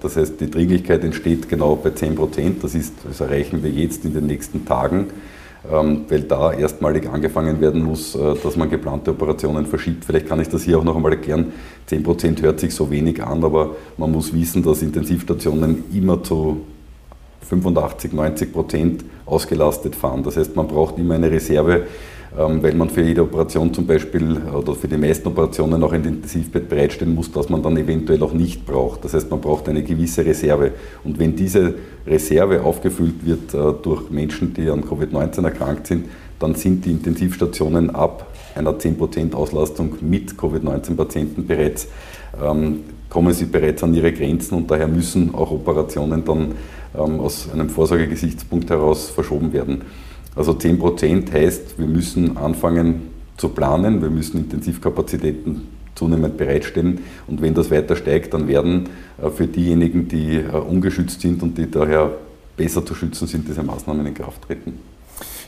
Das 0.00 0.16
heißt, 0.16 0.40
die 0.40 0.50
Dringlichkeit 0.50 1.04
entsteht 1.04 1.48
genau 1.48 1.76
bei 1.76 1.90
10 1.90 2.14
Prozent. 2.14 2.64
Das, 2.64 2.76
das 3.06 3.20
erreichen 3.20 3.62
wir 3.62 3.70
jetzt 3.70 4.04
in 4.04 4.14
den 4.14 4.26
nächsten 4.26 4.64
Tagen, 4.64 4.98
ähm, 5.00 5.06
weil 6.08 6.22
da 6.22 6.52
erstmalig 6.52 7.08
angefangen 7.08 7.60
werden 7.60 7.82
muss, 7.82 8.14
äh, 8.14 8.34
dass 8.42 8.56
man 8.56 8.70
geplante 8.70 9.10
Operationen 9.10 9.66
verschiebt. 9.66 10.04
Vielleicht 10.04 10.28
kann 10.28 10.40
ich 10.40 10.48
das 10.48 10.62
hier 10.62 10.78
auch 10.78 10.84
noch 10.84 10.96
einmal 10.96 11.12
erklären. 11.12 11.52
10 11.86 12.02
Prozent 12.02 12.42
hört 12.42 12.60
sich 12.60 12.74
so 12.74 12.90
wenig 12.90 13.22
an, 13.22 13.42
aber 13.42 13.76
man 13.96 14.12
muss 14.12 14.32
wissen, 14.32 14.62
dass 14.62 14.82
Intensivstationen 14.82 15.84
immer 15.92 16.22
zu 16.22 16.60
85, 17.48 18.12
90 18.12 18.52
Prozent 18.52 19.04
ausgelastet 19.24 19.94
fahren. 19.94 20.22
Das 20.22 20.36
heißt, 20.36 20.56
man 20.56 20.66
braucht 20.66 20.98
immer 20.98 21.14
eine 21.14 21.30
Reserve 21.30 21.74
ähm, 21.74 21.86
weil 22.36 22.74
man 22.74 22.90
für 22.90 23.00
jede 23.00 23.22
Operation 23.22 23.72
zum 23.72 23.86
Beispiel 23.86 24.36
oder 24.52 24.74
für 24.74 24.88
die 24.88 24.98
meisten 24.98 25.26
Operationen 25.28 25.82
auch 25.82 25.92
ein 25.92 26.04
Intensivbett 26.04 26.68
bereitstellen 26.68 27.14
muss, 27.14 27.32
das 27.32 27.48
man 27.48 27.62
dann 27.62 27.76
eventuell 27.78 28.22
auch 28.22 28.34
nicht 28.34 28.66
braucht. 28.66 29.04
Das 29.04 29.14
heißt, 29.14 29.30
man 29.30 29.40
braucht 29.40 29.68
eine 29.70 29.82
gewisse 29.82 30.24
Reserve. 30.24 30.72
Und 31.02 31.18
wenn 31.18 31.34
diese 31.34 31.74
Reserve 32.06 32.62
aufgefüllt 32.62 33.24
wird 33.24 33.54
äh, 33.54 33.72
durch 33.82 34.10
Menschen, 34.10 34.52
die 34.52 34.68
an 34.68 34.84
Covid-19 34.84 35.44
erkrankt 35.44 35.86
sind, 35.86 36.06
dann 36.38 36.54
sind 36.54 36.84
die 36.84 36.90
Intensivstationen 36.90 37.88
ab 37.90 38.26
einer 38.54 38.72
10% 38.72 39.34
Auslastung 39.34 39.94
mit 40.02 40.36
Covid-19-Patienten 40.36 41.46
bereits, 41.46 41.88
ähm, 42.42 42.80
kommen 43.08 43.32
sie 43.32 43.46
bereits 43.46 43.82
an 43.82 43.94
ihre 43.94 44.12
Grenzen 44.12 44.56
und 44.56 44.70
daher 44.70 44.88
müssen 44.88 45.34
auch 45.34 45.50
Operationen 45.50 46.24
dann 46.24 46.52
ähm, 46.94 47.20
aus 47.20 47.48
einem 47.50 47.70
Vorsorgegesichtspunkt 47.70 48.68
heraus 48.68 49.08
verschoben 49.08 49.52
werden. 49.52 49.82
Also 50.36 50.52
10 50.52 50.78
Prozent 50.78 51.32
heißt, 51.32 51.78
wir 51.78 51.86
müssen 51.86 52.36
anfangen 52.36 53.08
zu 53.36 53.48
planen, 53.48 54.02
wir 54.02 54.10
müssen 54.10 54.38
Intensivkapazitäten 54.38 55.62
zunehmend 55.94 56.36
bereitstellen 56.36 57.00
und 57.26 57.40
wenn 57.40 57.54
das 57.54 57.70
weiter 57.70 57.96
steigt, 57.96 58.34
dann 58.34 58.46
werden 58.46 58.90
äh, 59.20 59.30
für 59.30 59.46
diejenigen, 59.46 60.08
die 60.08 60.36
äh, 60.36 60.50
ungeschützt 60.50 61.22
sind 61.22 61.42
und 61.42 61.56
die 61.56 61.70
daher 61.70 62.12
besser 62.56 62.84
zu 62.84 62.94
schützen 62.94 63.26
sind, 63.26 63.48
diese 63.48 63.62
Maßnahmen 63.62 64.06
in 64.06 64.14
Kraft 64.14 64.42
treten. 64.42 64.78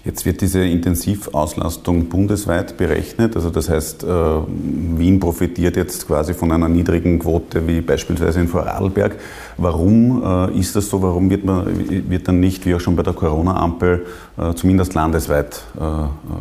Jetzt 0.09 0.25
wird 0.25 0.41
diese 0.41 0.65
Intensivauslastung 0.65 2.07
bundesweit 2.07 2.79
berechnet. 2.79 3.37
Also 3.37 3.51
das 3.51 3.69
heißt, 3.69 4.05
äh, 4.05 4.07
Wien 4.07 5.21
profitiert 5.21 5.77
jetzt 5.77 6.07
quasi 6.07 6.33
von 6.33 6.51
einer 6.51 6.67
niedrigen 6.67 7.19
Quote 7.19 7.69
wie 7.69 7.83
beispielsweise 7.83 8.41
in 8.41 8.49
Vorarlberg. 8.49 9.17
Warum 9.59 10.23
äh, 10.25 10.59
ist 10.59 10.75
das 10.75 10.89
so? 10.89 11.03
Warum 11.03 11.29
wird, 11.29 11.45
man, 11.45 11.67
wird 12.09 12.27
dann 12.27 12.41
nicht, 12.41 12.65
wie 12.65 12.75
auch 12.75 12.81
schon 12.81 12.97
bei 12.97 13.03
der 13.03 13.13
Corona-Ampel, 13.13 14.07
äh, 14.39 14.55
zumindest 14.55 14.95
landesweit 14.95 15.63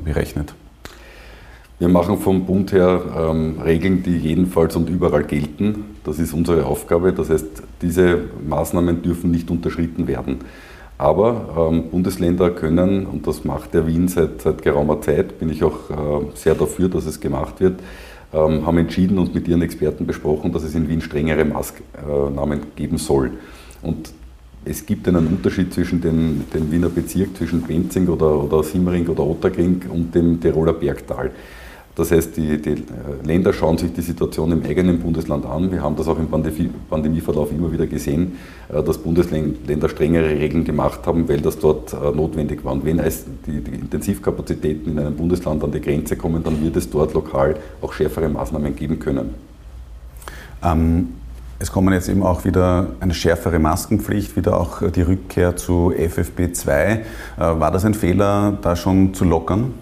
berechnet? 0.06 0.54
Wir 1.78 1.90
machen 1.90 2.20
vom 2.20 2.46
Bund 2.46 2.72
her 2.72 3.02
ähm, 3.18 3.60
Regeln, 3.62 4.02
die 4.02 4.18
jedenfalls 4.18 4.78
und 4.78 4.90
überall 4.90 5.26
gelten. 5.26 5.98
Das 6.06 6.20
ist 6.20 6.34
unsere 6.34 6.66
Aufgabe. 6.66 7.12
Das 7.12 7.30
heißt, 7.30 7.64
diese 7.82 8.20
Maßnahmen 8.48 9.02
dürfen 9.02 9.30
nicht 9.30 9.52
unterschritten 9.52 10.08
werden. 10.08 10.38
Aber 10.98 11.70
ähm, 11.72 11.90
Bundesländer 11.90 12.50
können, 12.50 13.06
und 13.06 13.28
das 13.28 13.44
macht 13.46 13.74
der 13.74 13.86
Wien 13.86 14.08
seit, 14.08 14.42
seit 14.42 14.62
geraumer 14.64 15.00
Zeit, 15.02 15.40
bin 15.40 15.50
ich 15.50 15.64
auch 15.64 15.90
äh, 15.90 16.26
sehr 16.34 16.56
dafür, 16.56 16.90
dass 16.90 17.06
es 17.06 17.20
gemacht 17.20 17.60
wird, 17.60 17.80
ähm, 18.34 18.66
haben 18.66 18.78
entschieden 18.80 19.20
und 19.20 19.34
mit 19.34 19.48
ihren 19.48 19.62
Experten 19.62 20.08
besprochen, 20.08 20.52
dass 20.52 20.64
es 20.64 20.74
in 20.74 20.90
Wien 20.90 21.02
strengere 21.02 21.46
Maßnahmen 21.46 22.62
geben 22.76 22.98
soll. 22.98 23.32
Und 23.84 24.12
es 24.66 24.86
gibt 24.86 25.08
einen 25.08 25.28
Unterschied 25.28 25.74
zwischen 25.74 26.02
dem, 26.02 26.44
dem 26.54 26.72
Wiener 26.72 26.90
Bezirk, 26.90 27.38
zwischen 27.38 27.62
Benzing 27.62 28.08
oder, 28.08 28.44
oder 28.44 28.64
Simmering 28.64 29.08
oder 29.08 29.24
Otterkring 29.24 29.84
und 29.90 30.14
dem 30.14 30.42
Tiroler 30.42 30.74
Bergtal. 30.74 31.32
Das 31.96 32.12
heißt, 32.12 32.36
die, 32.38 32.62
die, 32.62 32.76
Länder 33.28 33.54
schauen 33.54 33.78
sich 33.78 33.94
die 33.94 34.02
Situation 34.02 34.52
im 34.52 34.64
eigenen 34.64 35.00
Bundesland 35.00 35.46
an. 35.46 35.72
Wir 35.72 35.84
haben 35.84 35.96
das 35.96 36.08
auch 36.08 36.18
im 36.18 36.28
Pandemie, 36.28 36.70
Pandemieverlauf 36.90 37.52
immer 37.52 37.72
wieder 37.72 37.86
gesehen, 37.86 38.38
äh, 38.70 38.82
dass 38.82 38.98
Bundesländer 38.98 39.90
strengere 39.90 40.30
Regeln 40.30 40.64
gemacht 40.64 41.06
haben, 41.06 41.30
weil 41.30 41.42
das 41.42 41.60
dort 41.60 41.94
äh, 41.94 42.12
notwendig 42.16 42.64
war. 42.64 42.74
Und 42.74 42.86
wenn 42.86 42.98
die, 43.46 43.58
Intensivkapazitäten 43.58 44.94
in 44.94 45.00
einem 45.00 45.16
Bundesland 45.16 45.64
an 45.64 45.72
die 45.72 45.82
Grenze 45.82 46.16
kommen, 46.16 46.44
dann 46.44 46.64
wird 46.64 46.76
es 46.78 46.90
dort 46.90 47.14
lokal 47.14 47.58
auch 47.82 47.94
schärfere 47.94 48.30
Maßnahmen 48.30 48.76
geben 48.76 48.98
können. 49.00 49.36
Ähm 50.64 51.10
es 51.60 51.72
kommen 51.72 51.92
jetzt 51.92 52.08
eben 52.08 52.22
auch 52.22 52.46
wieder 52.46 52.92
eine 53.00 53.16
schärfere 53.16 53.58
Maskenpflicht, 53.58 54.36
wieder 54.36 54.60
auch 54.60 54.88
die 54.92 55.02
Rückkehr 55.02 55.56
zu 55.56 55.92
FFP2. 55.92 56.70
Äh, 56.70 57.00
war 57.38 57.72
das 57.72 57.84
ein 57.84 57.96
Fehler, 57.96 58.58
da 58.62 58.76
schon 58.76 59.16
zu 59.16 59.26
lockern? 59.26 59.74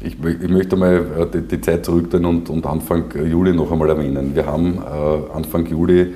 Ich, 0.00 0.16
ich, 0.22 0.50
möchte 0.50 0.76
mal 0.76 1.06
äh, 1.18 1.26
die, 1.32 1.40
die 1.40 1.60
Zeit 1.60 1.84
zurückdrehen 1.86 2.26
und, 2.26 2.50
und, 2.50 2.66
Anfang 2.66 3.04
Juli 3.14 3.54
noch 3.54 3.72
einmal 3.72 3.88
erwähnen. 3.88 4.34
Wir 4.34 4.44
haben 4.44 4.78
äh, 4.78 5.32
Anfang 5.34 5.64
Juli, 5.66 6.12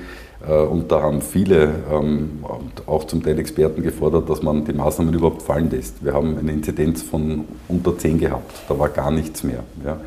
äh, 0.47 0.53
und 0.53 0.91
da 0.91 1.01
haben 1.01 1.21
viele, 1.21 1.69
ähm, 1.91 2.43
auch 2.85 3.05
zum 3.05 3.23
Teil 3.23 3.39
Experten 3.39 3.81
gefordert, 3.83 4.29
dass 4.29 4.41
man 4.41 4.65
die 4.65 4.73
Maßnahmen 4.73 5.13
überhaupt 5.13 5.41
fallen 5.41 5.69
lässt. 5.69 6.03
Wir 6.03 6.13
haben 6.13 6.37
eine 6.37 6.51
Inzidenz 6.51 7.01
von 7.01 7.45
unter 7.67 7.97
10 7.97 8.19
gehabt, 8.19 8.51
da 8.67 8.77
war 8.77 8.89
gar 8.89 9.11
nichts 9.11 9.43
mehr. 9.43 9.63
Ja. 9.85 9.99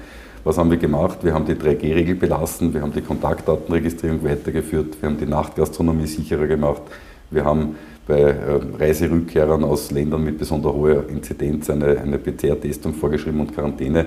Was 0.45 0.59
haben 0.59 0.71
wir 0.71 0.77
gemacht? 0.77 1.19
Wir 1.23 1.33
haben 1.33 1.47
die 1.47 1.55
3G-Regel 1.55 2.17
belassen, 2.17 2.75
wir 2.75 2.83
haben 2.83 2.93
die 2.93 3.01
Kontaktdatenregistrierung 3.01 4.23
weitergeführt, 4.25 5.01
wir 5.01 5.09
haben 5.09 5.19
die 5.19 5.27
Nachtgastronomie 5.27 6.07
sicherer 6.07 6.47
gemacht, 6.47 6.83
wir 7.31 7.45
haben 7.45 7.77
bei 8.07 8.21
äh, 8.21 8.61
Reiserückkehrern 8.79 9.65
aus 9.65 9.91
Ländern 9.91 10.25
mit 10.25 10.39
besonders 10.39 10.73
hoher 10.73 11.09
Inzidenz 11.09 11.71
eine, 11.71 11.99
eine 12.01 12.19
PCR-Testung 12.19 12.95
vorgeschrieben 12.95 13.41
und 13.41 13.55
Quarantäne. 13.55 14.07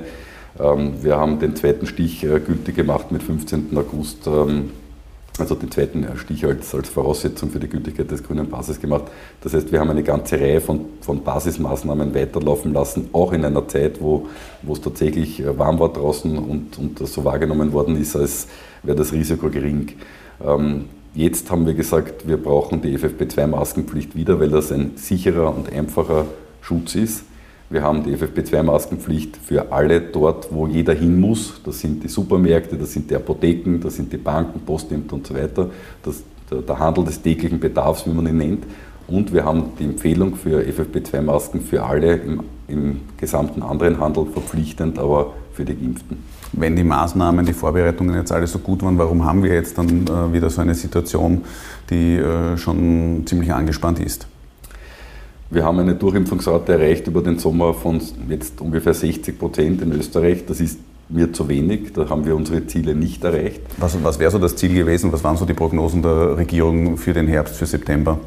Ähm, 0.60 0.94
wir 1.02 1.18
haben 1.18 1.40
den 1.40 1.56
zweiten 1.56 1.88
Stich 1.88 2.24
äh, 2.24 2.40
gültig 2.40 2.76
gemacht 2.76 3.12
mit 3.12 3.24
15. 3.24 3.76
August, 3.76 4.28
ähm, 4.28 4.72
also 5.40 5.56
den 5.56 5.70
zweiten 5.70 6.06
Stich 6.18 6.46
als, 6.46 6.74
als 6.74 6.90
Voraussetzung 6.90 7.50
für 7.50 7.60
die 7.60 7.70
Gültigkeit 7.70 8.10
des 8.10 8.24
grünen 8.24 8.50
Passes 8.50 8.80
gemacht. 8.80 9.06
Das 9.42 9.54
heißt, 9.54 9.72
wir 9.72 9.80
haben 9.80 9.90
eine 9.90 10.04
ganze 10.04 10.40
Reihe 10.40 10.62
von, 10.62 10.86
von 11.02 11.24
Basismaßnahmen 11.24 12.14
weiterlaufen 12.14 12.74
lassen, 12.74 13.10
auch 13.14 13.34
in 13.34 13.46
einer 13.46 13.68
Zeit, 13.68 14.02
wo, 14.02 14.28
wo 14.64 14.74
es 14.74 14.82
tatsächlich 14.82 15.40
äh, 15.40 15.58
warm 15.58 15.80
war 15.80 15.92
draußen 15.92 16.38
und, 16.38 16.78
und 16.78 17.08
so 17.08 17.26
wahrgenommen 17.26 17.74
worden 17.74 18.00
ist, 18.00 18.16
als 18.16 18.48
wäre 18.84 18.98
das 18.98 19.12
Risiko 19.12 19.50
gering. 19.50 19.94
Jetzt 21.18 21.50
haben 21.50 21.66
wir 21.66 21.74
gesagt, 21.74 22.28
wir 22.28 22.38
brauchen 22.38 22.80
die 22.84 22.96
FFP2-Maskenpflicht 22.96 24.16
wieder, 24.16 24.40
weil 24.40 24.52
das 24.52 24.72
ein 24.72 24.98
sicherer 24.98 25.52
und 25.52 25.74
einfacher 25.74 26.28
Schutz 26.62 26.94
ist. 26.94 27.24
Wir 27.72 27.82
haben 27.82 28.04
die 28.04 28.16
FFP2-Maskenpflicht 28.16 29.36
für 29.36 29.72
alle 29.72 30.00
dort, 30.00 30.54
wo 30.54 30.68
jeder 30.68 30.94
hin 30.94 31.20
muss. 31.20 31.60
Das 31.66 31.80
sind 31.80 32.04
die 32.04 32.08
Supermärkte, 32.08 32.78
das 32.78 32.94
sind 32.94 33.10
die 33.10 33.16
Apotheken, 33.16 33.80
das 33.82 33.96
sind 33.96 34.14
die 34.14 34.18
Banken, 34.18 34.60
Postämter 34.60 35.16
und 35.16 35.26
so 35.26 35.34
weiter. 35.34 35.72
Das, 36.04 36.22
der, 36.52 36.62
der 36.62 36.78
Handel 36.78 37.06
des 37.06 37.20
täglichen 37.20 37.60
Bedarfs, 37.60 38.06
wie 38.06 38.12
man 38.12 38.28
ihn 38.28 38.38
nennt. 38.38 38.66
Und 39.08 39.34
wir 39.34 39.44
haben 39.44 39.72
die 39.80 39.86
Empfehlung 39.86 40.36
für 40.36 40.62
FFP2-Masken 40.62 41.62
für 41.62 41.84
alle 41.84 42.14
im, 42.18 42.44
im 42.68 43.00
gesamten 43.20 43.64
anderen 43.64 44.00
Handel 44.00 44.28
verpflichtend, 44.28 45.00
aber 45.00 45.34
für 45.52 45.66
die 45.66 45.74
Geimpften. 45.74 46.20
Wenn 46.54 46.76
die 46.76 46.84
Maßnahmen, 46.84 47.46
die 47.46 47.54
Vorbereitungen 47.54 48.16
jetzt 48.16 48.32
alle 48.32 48.48
so 48.48 48.60
gut 48.60 48.82
waren, 48.84 48.98
warum 48.98 49.26
haben 49.26 49.44
wir 49.44 49.54
jetzt 49.54 49.78
dann 49.78 50.06
äh, 50.08 50.34
wieder 50.34 50.50
so 50.50 50.62
eine 50.62 50.76
Situation, 50.76 51.44
die 51.90 52.16
äh, 52.16 52.58
schon 52.58 53.24
ziemlich 53.26 53.54
angespannt 53.54 54.00
ist? 54.00 54.28
Wir 55.50 55.64
haben 55.64 55.80
eine 55.80 55.96
Durchimpfungsrate 55.96 56.74
erreicht 56.74 57.08
über 57.08 57.22
den 57.22 57.40
Sommer 57.40 57.74
von 57.74 58.02
jetzt 58.30 58.60
ungefähr 58.60 58.94
60 58.94 59.40
Prozent 59.40 59.82
in 59.82 59.94
Österreich. 59.94 60.46
Das 60.46 60.60
ist 60.60 60.80
mir 61.10 61.32
zu 61.32 61.48
wenig, 61.48 61.94
da 61.94 62.10
haben 62.10 62.26
wir 62.26 62.36
unsere 62.36 62.68
Ziele 62.68 62.94
nicht 62.96 63.24
erreicht. 63.24 63.62
Was, 63.78 63.98
was 64.04 64.20
wäre 64.20 64.32
so 64.32 64.40
das 64.40 64.58
Ziel 64.58 64.74
gewesen? 64.74 65.12
Was 65.14 65.24
waren 65.24 65.38
so 65.38 65.46
die 65.46 65.54
Prognosen 65.54 66.02
der 66.02 66.38
Regierung 66.38 66.98
für 66.98 67.14
den 67.14 67.28
Herbst, 67.28 67.56
für 67.56 67.66
September? 67.66 68.20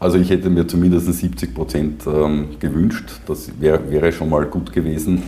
Also 0.00 0.18
ich 0.18 0.30
hätte 0.30 0.50
mir 0.50 0.66
zumindest 0.66 1.12
70 1.12 1.54
Prozent 1.54 2.02
ähm, 2.06 2.50
gewünscht. 2.60 3.20
Das 3.26 3.50
wär, 3.58 3.90
wäre 3.90 4.12
schon 4.12 4.28
mal 4.28 4.44
gut 4.44 4.72
gewesen. 4.72 5.22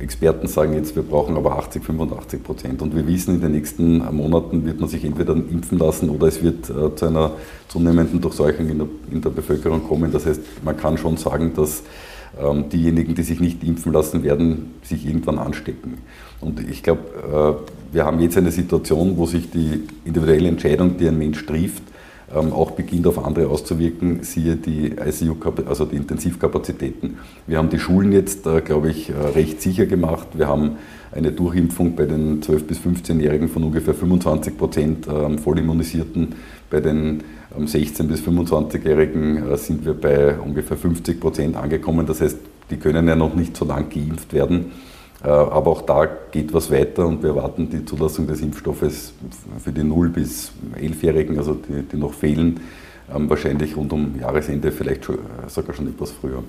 Experten 0.00 0.46
sagen 0.46 0.74
jetzt, 0.74 0.94
wir 0.94 1.02
brauchen 1.02 1.36
aber 1.36 1.58
80, 1.58 1.82
85 1.82 2.42
Prozent. 2.42 2.82
Und 2.82 2.94
wir 2.94 3.06
wissen, 3.06 3.34
in 3.34 3.40
den 3.40 3.52
nächsten 3.52 3.98
Monaten 4.14 4.64
wird 4.64 4.78
man 4.78 4.88
sich 4.88 5.04
entweder 5.04 5.34
impfen 5.34 5.78
lassen 5.78 6.08
oder 6.10 6.28
es 6.28 6.42
wird 6.42 6.70
äh, 6.70 6.94
zu 6.94 7.06
einer 7.06 7.32
zunehmenden 7.66 8.20
Durchseuchung 8.20 8.68
in 8.68 8.78
der, 8.78 8.88
in 9.10 9.20
der, 9.20 9.30
Bevölkerung 9.30 9.86
kommen. 9.86 10.12
Das 10.12 10.26
heißt, 10.26 10.40
man 10.64 10.76
kann 10.76 10.98
schon 10.98 11.16
sagen, 11.16 11.52
dass 11.54 11.82
ähm, 12.40 12.68
diejenigen, 12.68 13.16
die 13.16 13.22
sich 13.22 13.40
nicht 13.40 13.64
impfen 13.64 13.92
lassen, 13.92 14.22
werden 14.22 14.74
sich 14.82 15.04
irgendwann 15.04 15.38
anstecken. 15.38 15.98
Und 16.40 16.60
ich 16.68 16.84
glaube, 16.84 17.00
äh, 17.90 17.94
wir 17.94 18.04
haben 18.04 18.20
jetzt 18.20 18.36
eine 18.36 18.52
Situation, 18.52 19.16
wo 19.16 19.26
sich 19.26 19.50
die 19.50 19.82
individuelle 20.04 20.48
Entscheidung, 20.48 20.96
die 20.96 21.08
ein 21.08 21.18
Mensch 21.18 21.44
trifft, 21.44 21.82
auch 22.34 22.72
beginnt 22.72 23.06
auf 23.06 23.24
andere 23.24 23.48
auszuwirken, 23.48 24.22
siehe 24.22 24.56
die 24.56 24.92
ICU, 24.92 25.36
also 25.66 25.86
die 25.86 25.96
Intensivkapazitäten. 25.96 27.18
Wir 27.46 27.58
haben 27.58 27.70
die 27.70 27.78
Schulen 27.78 28.12
jetzt, 28.12 28.46
äh, 28.46 28.60
glaube 28.60 28.90
ich, 28.90 29.10
äh, 29.10 29.14
recht 29.14 29.62
sicher 29.62 29.86
gemacht. 29.86 30.28
Wir 30.34 30.46
haben 30.46 30.72
eine 31.10 31.32
Durchimpfung 31.32 31.96
bei 31.96 32.04
den 32.04 32.42
12- 32.42 32.64
bis 32.64 32.78
15-Jährigen 32.80 33.48
von 33.48 33.64
ungefähr 33.64 33.94
25 33.94 34.58
Prozent 34.58 35.06
ähm, 35.08 35.38
Vollimmunisierten. 35.38 36.34
Bei 36.70 36.80
den 36.80 37.22
16- 37.58 38.00
ähm, 38.00 38.08
bis 38.08 38.20
25-Jährigen 38.20 39.50
äh, 39.50 39.56
sind 39.56 39.86
wir 39.86 39.94
bei 39.94 40.38
ungefähr 40.38 40.76
50 40.76 41.18
Prozent 41.18 41.56
angekommen. 41.56 42.06
Das 42.06 42.20
heißt, 42.20 42.38
die 42.70 42.76
können 42.76 43.08
ja 43.08 43.16
noch 43.16 43.34
nicht 43.34 43.56
so 43.56 43.64
lang 43.64 43.88
geimpft 43.88 44.34
werden. 44.34 44.72
Äh, 45.24 45.28
aber 45.28 45.70
auch 45.70 45.82
da 45.82 46.08
geht 46.30 46.52
was 46.54 46.70
weiter 46.70 47.06
und 47.06 47.22
wir 47.22 47.30
erwarten 47.30 47.68
die 47.68 47.84
Zulassung 47.84 48.26
des 48.26 48.40
Impfstoffes 48.40 49.12
für 49.58 49.72
die 49.72 49.80
0- 49.80 50.10
bis 50.10 50.52
11-Jährigen, 50.80 51.38
also 51.38 51.54
die, 51.54 51.82
die 51.82 51.96
noch 51.96 52.12
fehlen, 52.12 52.60
ähm, 53.14 53.28
wahrscheinlich 53.28 53.76
rund 53.76 53.92
um 53.92 54.14
Jahresende, 54.20 54.70
vielleicht 54.70 55.04
schon, 55.04 55.16
äh, 55.16 55.48
sogar 55.48 55.74
schon 55.74 55.88
etwas 55.88 56.12
früher. 56.12 56.44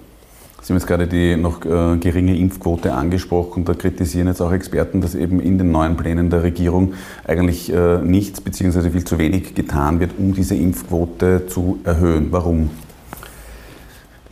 Sie 0.62 0.74
haben 0.74 0.78
jetzt 0.78 0.88
gerade 0.88 1.08
die 1.08 1.36
noch 1.36 1.66
äh, 1.66 1.98
geringe 1.98 2.38
Impfquote 2.38 2.94
angesprochen. 2.94 3.66
Da 3.66 3.74
kritisieren 3.74 4.28
jetzt 4.28 4.42
auch 4.42 4.52
Experten, 4.52 5.02
dass 5.02 5.16
eben 5.16 5.40
in 5.40 5.58
den 5.58 5.72
neuen 5.72 5.96
Plänen 5.96 6.30
der 6.30 6.44
Regierung 6.44 6.96
eigentlich 7.26 7.72
nichts 8.04 8.42
bzw. 8.42 8.90
viel 8.90 9.06
zu 9.06 9.18
wenig 9.18 9.56
getan 9.56 10.02
wird, 10.02 10.12
um 10.18 10.34
diese 10.34 10.56
Impfquote 10.56 11.48
zu 11.48 11.80
erhöhen. 11.86 12.28
Warum? 12.32 12.70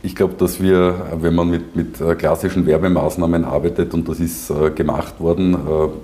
Ich 0.08 0.14
glaube, 0.14 0.32
dass 0.38 0.58
wir, 0.58 1.18
wenn 1.20 1.34
man 1.34 1.50
mit, 1.50 1.76
mit 1.76 2.00
äh, 2.00 2.14
klassischen 2.14 2.64
Werbemaßnahmen 2.64 3.44
arbeitet 3.44 3.92
und 3.92 4.08
das 4.08 4.20
ist 4.20 4.48
äh, 4.48 4.70
gemacht 4.70 5.20
worden 5.20 5.52
äh, 5.52 5.56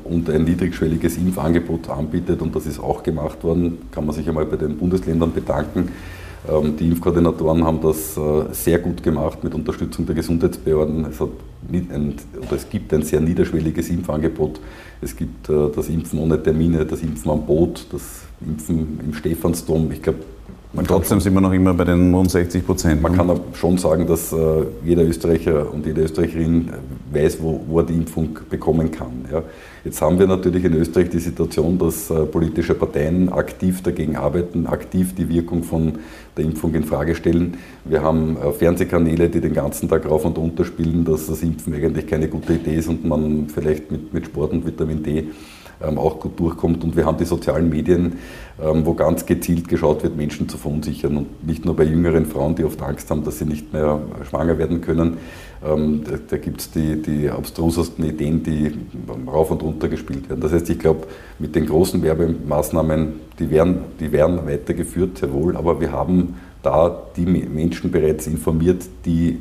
und 0.06 0.28
ein 0.28 0.44
niedrigschwelliges 0.44 1.16
Impfangebot 1.16 1.88
anbietet 1.88 2.42
und 2.42 2.54
das 2.54 2.66
ist 2.66 2.78
auch 2.78 3.02
gemacht 3.02 3.42
worden, 3.42 3.78
kann 3.92 4.04
man 4.04 4.14
sich 4.14 4.28
einmal 4.28 4.44
bei 4.44 4.56
den 4.56 4.76
Bundesländern 4.76 5.32
bedanken. 5.32 5.88
Ähm, 6.46 6.76
die 6.76 6.88
Impfkoordinatoren 6.88 7.64
haben 7.64 7.80
das 7.80 8.20
sehr 8.52 8.78
gut 8.78 9.02
gemacht 9.02 9.42
mit 9.42 9.54
Unterstützung 9.54 10.04
der 10.04 10.16
Gesundheitsbehörden. 10.16 11.06
Es, 11.06 11.18
ein, 11.72 12.14
es 12.54 12.68
gibt 12.68 12.92
ein 12.92 13.04
sehr 13.04 13.22
niederschwelliges 13.22 13.88
Impfangebot. 13.88 14.60
Es 15.00 15.16
gibt 15.16 15.48
das 15.48 15.88
Impfen 15.88 16.18
ohne 16.18 16.42
Termine, 16.42 16.84
das 16.84 17.00
Impfen 17.00 17.30
am 17.30 17.46
Boot, 17.46 17.86
das 17.90 18.24
Impfen 18.46 19.00
im 19.02 19.14
Stephansdom. 19.14 19.90
Ich 19.92 20.02
glaube, 20.02 20.18
Man 20.74 20.86
trotzdem 20.86 21.20
sind 21.20 21.34
wir 21.34 21.40
noch 21.40 21.52
immer 21.52 21.72
bei 21.72 21.84
den 21.84 22.12
rund 22.12 22.32
60 22.32 22.66
Prozent. 22.66 23.00
Man 23.00 23.16
kann 23.16 23.40
schon 23.52 23.78
sagen, 23.78 24.08
dass 24.08 24.32
äh, 24.32 24.36
jeder 24.84 25.04
Österreicher 25.04 25.72
und 25.72 25.86
jede 25.86 26.02
Österreicherin 26.02 26.68
weiß, 27.12 27.40
wo, 27.40 27.60
wo 27.68 27.78
er 27.78 27.86
die 27.86 27.94
Impfung 27.94 28.36
bekommen 28.50 28.90
kann. 28.90 29.24
Ja. 29.30 29.44
Jetzt 29.84 30.02
haben 30.02 30.18
wir 30.18 30.26
natürlich 30.26 30.64
in 30.64 30.74
Österreich 30.74 31.10
die 31.10 31.20
Situation, 31.20 31.78
dass 31.78 32.10
äh, 32.10 32.24
politische 32.26 32.74
Parteien 32.74 33.32
aktiv 33.32 33.84
dagegen 33.84 34.16
arbeiten, 34.16 34.66
aktiv 34.66 35.14
die 35.14 35.28
Wirkung 35.28 35.62
von 35.62 35.92
der 36.36 36.44
Impfung 36.44 36.74
in 36.74 36.82
Frage 36.82 37.14
stellen. 37.14 37.56
Wir 37.84 38.02
haben 38.02 38.36
äh, 38.36 38.50
Fernsehkanäle, 38.50 39.28
die 39.28 39.40
den 39.40 39.54
ganzen 39.54 39.88
Tag 39.88 40.10
rauf 40.10 40.24
und 40.24 40.36
runter 40.36 40.64
spielen, 40.64 41.04
dass 41.04 41.28
das 41.28 41.40
Impfen 41.44 41.72
eigentlich 41.72 42.08
keine 42.08 42.26
gute 42.26 42.54
Idee 42.54 42.74
ist 42.74 42.88
und 42.88 43.04
man 43.04 43.46
vielleicht 43.46 43.92
mit, 43.92 44.12
mit 44.12 44.26
Sport 44.26 44.50
und 44.50 44.66
Vitamin 44.66 45.04
D 45.04 45.28
auch 45.80 46.20
gut 46.20 46.38
durchkommt. 46.38 46.84
Und 46.84 46.96
wir 46.96 47.06
haben 47.06 47.18
die 47.18 47.24
sozialen 47.24 47.68
Medien, 47.68 48.14
ähm, 48.62 48.86
wo 48.86 48.94
ganz 48.94 49.26
gezielt 49.26 49.68
geschaut 49.68 50.02
wird, 50.02 50.16
Menschen 50.16 50.48
zu 50.48 50.58
verunsichern. 50.58 51.16
Und 51.16 51.46
nicht 51.46 51.64
nur 51.64 51.76
bei 51.76 51.84
jüngeren 51.84 52.26
Frauen, 52.26 52.54
die 52.54 52.64
oft 52.64 52.80
Angst 52.82 53.10
haben, 53.10 53.24
dass 53.24 53.38
sie 53.38 53.46
nicht 53.46 53.72
mehr 53.72 54.00
schwanger 54.28 54.58
werden 54.58 54.80
können. 54.80 55.18
Ähm, 55.64 56.02
da, 56.04 56.18
da 56.28 56.36
gibt 56.36 56.60
es 56.60 56.70
die, 56.70 57.00
die 57.00 57.30
abstrusesten 57.30 58.04
Ideen, 58.04 58.42
die 58.42 58.72
rauf 59.26 59.50
und 59.50 59.62
runter 59.62 59.88
gespielt 59.88 60.28
werden. 60.28 60.40
Das 60.40 60.52
heißt, 60.52 60.68
ich 60.70 60.78
glaube, 60.78 61.06
mit 61.38 61.54
den 61.54 61.66
großen 61.66 62.02
Werbemaßnahmen, 62.02 63.14
die 63.38 63.50
werden, 63.50 63.78
die 64.00 64.12
werden 64.12 64.46
weitergeführt, 64.46 65.18
sehr 65.18 65.32
wohl, 65.32 65.56
aber 65.56 65.80
wir 65.80 65.90
haben 65.92 66.34
da 66.62 67.02
die 67.16 67.26
Menschen 67.26 67.90
bereits 67.90 68.26
informiert, 68.26 68.84
die 69.04 69.40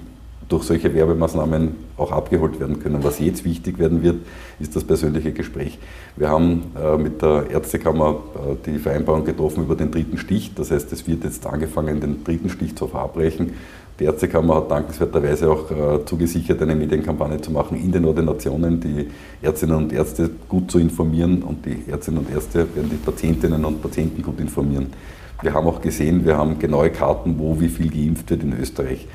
durch 0.54 0.66
solche 0.66 0.94
Werbemaßnahmen 0.94 1.76
auch 1.98 2.12
abgeholt 2.12 2.60
werden 2.60 2.80
können. 2.80 3.04
Was 3.04 3.20
jetzt 3.20 3.44
wichtig 3.44 3.80
werden 3.80 4.04
wird, 4.04 4.18
ist 4.60 4.76
das 4.76 4.84
persönliche 4.84 5.32
Gespräch. 5.32 5.80
Wir 6.16 6.30
haben 6.30 6.72
äh, 6.80 6.96
mit 6.96 7.24
der 7.24 7.50
Ärztekammer 7.50 8.20
äh, 8.36 8.56
die 8.64 8.78
Vereinbarung 8.78 9.26
getroffen 9.26 9.64
über 9.64 9.76
den 9.76 9.90
dritten 9.90 10.20
Stich. 10.20 10.54
Das 10.54 10.70
heißt, 10.70 10.94
es 10.94 11.08
wird 11.08 11.24
jetzt 11.24 11.48
angefangen, 11.48 12.00
den 12.00 12.24
dritten 12.24 12.50
Stich 12.50 12.76
zu 12.76 12.88
verabreichen. 12.88 13.54
Die 14.00 14.04
Ärztekammer 14.04 14.58
hat 14.58 14.70
dankenswerterweise 14.70 15.50
auch 15.50 15.72
äh, 15.72 16.06
zugesichert, 16.06 16.62
eine 16.62 16.76
Medienkampagne 16.76 17.42
zu 17.42 17.50
machen 17.50 17.76
in 17.76 17.92
den 17.92 18.06
Ordinationen, 18.06 18.80
die 18.80 19.08
Ärztinnen 19.42 19.76
und 19.76 19.92
Ärzte 19.92 20.30
gut 20.48 20.70
zu 20.70 20.78
informieren 20.78 21.42
und 21.42 21.66
die 21.66 21.90
Ärztinnen 21.90 22.20
und 22.20 22.32
Ärzte 22.32 22.68
werden 22.76 22.92
die 22.92 22.98
Patientinnen 22.98 23.66
und 23.66 23.82
Patienten 23.82 24.22
gut 24.22 24.40
informieren. 24.40 24.94
Wir 25.42 25.54
haben 25.56 25.66
auch 25.66 25.82
gesehen, 25.82 26.26
wir 26.26 26.38
haben 26.38 26.60
genaue 26.60 26.92
Karten, 26.92 27.40
wo 27.40 27.60
wie 27.60 27.70
viel 27.70 27.90
geimpft 27.90 28.30
wird 28.30 28.44
in 28.44 28.54
Österreich. 28.54 29.08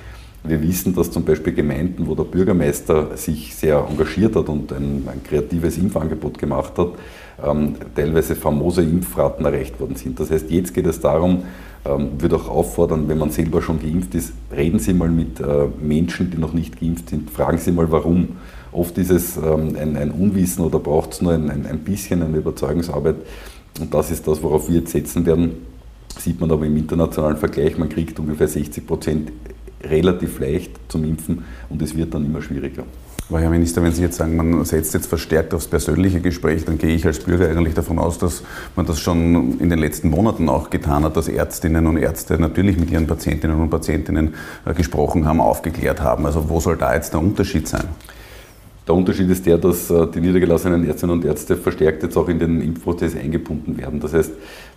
Wir 0.44 0.62
wissen, 0.62 0.94
dass 0.94 1.10
zum 1.10 1.24
Beispiel 1.24 1.52
Gemeinden, 1.52 2.06
wo 2.06 2.14
der 2.14 2.24
Bürgermeister 2.24 3.16
sich 3.16 3.54
sehr 3.54 3.84
engagiert 3.88 4.36
hat 4.36 4.48
und 4.48 4.72
ein, 4.72 5.06
ein 5.06 5.22
kreatives 5.24 5.76
Impfangebot 5.78 6.38
gemacht 6.38 6.78
hat, 6.78 6.90
ähm, 7.44 7.74
teilweise 7.94 8.36
famose 8.36 8.82
Impfraten 8.82 9.44
erreicht 9.44 9.78
worden 9.80 9.96
sind. 9.96 10.18
Das 10.20 10.30
heißt, 10.30 10.50
jetzt 10.50 10.74
geht 10.74 10.86
es 10.86 11.00
darum, 11.00 11.42
ähm, 11.84 12.10
würde 12.18 12.36
auch 12.36 12.48
auffordern, 12.48 13.08
wenn 13.08 13.18
man 13.18 13.30
selber 13.30 13.62
schon 13.62 13.80
geimpft 13.80 14.14
ist, 14.14 14.32
reden 14.54 14.78
Sie 14.78 14.92
mal 14.92 15.08
mit 15.08 15.40
äh, 15.40 15.66
Menschen, 15.80 16.30
die 16.30 16.38
noch 16.38 16.52
nicht 16.52 16.80
geimpft 16.80 17.10
sind, 17.10 17.30
fragen 17.30 17.58
Sie 17.58 17.72
mal 17.72 17.90
warum. 17.90 18.36
Oft 18.72 18.98
ist 18.98 19.10
es 19.10 19.36
ähm, 19.36 19.76
ein, 19.78 19.96
ein, 19.96 20.10
Unwissen 20.10 20.64
oder 20.64 20.78
braucht 20.78 21.12
es 21.12 21.22
nur 21.22 21.32
ein, 21.32 21.50
ein, 21.50 21.78
bisschen 21.80 22.22
eine 22.22 22.36
Überzeugungsarbeit. 22.36 23.16
Und 23.80 23.94
das 23.94 24.10
ist 24.10 24.26
das, 24.26 24.42
worauf 24.42 24.68
wir 24.68 24.80
jetzt 24.80 24.92
setzen 24.92 25.24
werden. 25.24 25.52
Sieht 26.18 26.40
man 26.40 26.50
aber 26.50 26.66
im 26.66 26.76
internationalen 26.76 27.36
Vergleich, 27.36 27.78
man 27.78 27.88
kriegt 27.88 28.18
ungefähr 28.18 28.48
60 28.48 28.86
Prozent 28.86 29.32
relativ 29.82 30.38
leicht 30.40 30.72
zum 30.88 31.04
Impfen 31.04 31.44
und 31.68 31.80
es 31.82 31.96
wird 31.96 32.14
dann 32.14 32.24
immer 32.24 32.42
schwieriger. 32.42 32.84
Aber 33.30 33.40
Herr 33.40 33.50
Minister, 33.50 33.82
wenn 33.82 33.92
Sie 33.92 34.00
jetzt 34.00 34.16
sagen, 34.16 34.36
man 34.36 34.64
setzt 34.64 34.94
jetzt 34.94 35.06
verstärkt 35.06 35.52
aufs 35.52 35.66
persönliche 35.66 36.20
Gespräch, 36.20 36.64
dann 36.64 36.78
gehe 36.78 36.94
ich 36.94 37.04
als 37.04 37.18
Bürger 37.18 37.46
eigentlich 37.50 37.74
davon 37.74 37.98
aus, 37.98 38.16
dass 38.16 38.42
man 38.74 38.86
das 38.86 39.00
schon 39.00 39.60
in 39.60 39.68
den 39.68 39.78
letzten 39.78 40.08
Monaten 40.08 40.48
auch 40.48 40.70
getan 40.70 41.04
hat, 41.04 41.14
dass 41.14 41.28
Ärztinnen 41.28 41.86
und 41.86 41.98
Ärzte 41.98 42.38
natürlich 42.38 42.78
mit 42.78 42.90
ihren 42.90 43.06
Patientinnen 43.06 43.60
und 43.60 43.68
Patientinnen 43.68 44.32
äh, 44.64 44.72
gesprochen 44.72 45.26
haben, 45.26 45.42
aufgeklärt 45.42 46.00
haben. 46.00 46.24
Also 46.24 46.48
wo 46.48 46.58
soll 46.58 46.78
da 46.78 46.94
jetzt 46.94 47.12
der 47.12 47.20
Unterschied 47.20 47.68
sein? 47.68 47.84
Der 48.86 48.94
Unterschied 48.94 49.28
ist 49.28 49.44
der, 49.44 49.58
dass 49.58 49.90
äh, 49.90 50.06
die 50.06 50.22
niedergelassenen 50.22 50.88
Ärztinnen 50.88 51.18
und 51.18 51.24
Ärzte 51.26 51.58
verstärkt 51.58 52.02
jetzt 52.02 52.16
auch 52.16 52.30
in 52.30 52.38
den 52.38 52.62
Impfprozess 52.62 53.14
eingebunden 53.14 53.76
werden. 53.76 54.00
Das 54.00 54.14
heißt, 54.14 54.30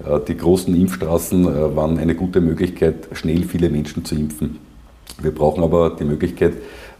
äh, 0.05 0.19
die 0.27 0.35
großen 0.35 0.75
Impfstraßen 0.75 1.45
waren 1.73 1.97
eine 1.97 2.15
gute 2.15 2.41
Möglichkeit, 2.41 3.07
schnell 3.13 3.45
viele 3.45 3.69
Menschen 3.69 4.03
zu 4.03 4.13
impfen. 4.15 4.70
Wir 5.21 5.31
brauchen 5.31 5.63
aber 5.63 5.91
die 5.91 6.05
Möglichkeit, 6.05 6.53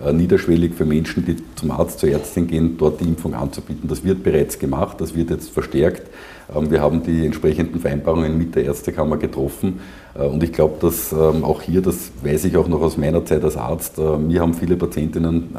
äh, 0.04 0.14
niederschwellig 0.14 0.74
für 0.74 0.86
Menschen, 0.86 1.26
die 1.26 1.38
zum 1.56 1.72
Arzt, 1.72 2.00
zur 2.00 2.10
Ärztin 2.10 2.48
gehen, 2.48 2.78
dort 2.78 3.02
die 3.02 3.06
Impfung 3.06 3.34
anzubieten. 3.34 3.88
Das 3.88 4.04
wird 4.04 4.24
bereits 4.24 4.58
gemacht, 4.58 5.00
das 5.00 5.16
wird 5.16 5.30
jetzt 5.30 5.50
verstärkt. 5.50 6.04
Ähm, 6.56 6.72
wir 6.72 6.82
haben 6.82 7.04
die 7.04 7.26
entsprechenden 7.26 7.80
Vereinbarungen 7.80 8.38
mit 8.38 8.56
der 8.56 8.66
Ärztekammer 8.66 9.18
getroffen. 9.18 9.80
Äh, 10.16 10.26
und 10.26 10.44
ich 10.44 10.52
glaube, 10.54 10.76
dass 10.82 11.12
ähm, 11.12 11.44
auch 11.44 11.62
hier, 11.62 11.82
das 11.82 12.12
weiß 12.24 12.46
ich 12.46 12.58
auch 12.58 12.68
noch 12.68 12.82
aus 12.82 12.98
meiner 12.98 13.24
Zeit 13.26 13.44
als 13.44 13.58
Arzt, 13.58 13.98
äh, 13.98 14.18
mir 14.18 14.42
haben 14.42 14.54
viele 14.54 14.76
Patientinnen 14.76 15.50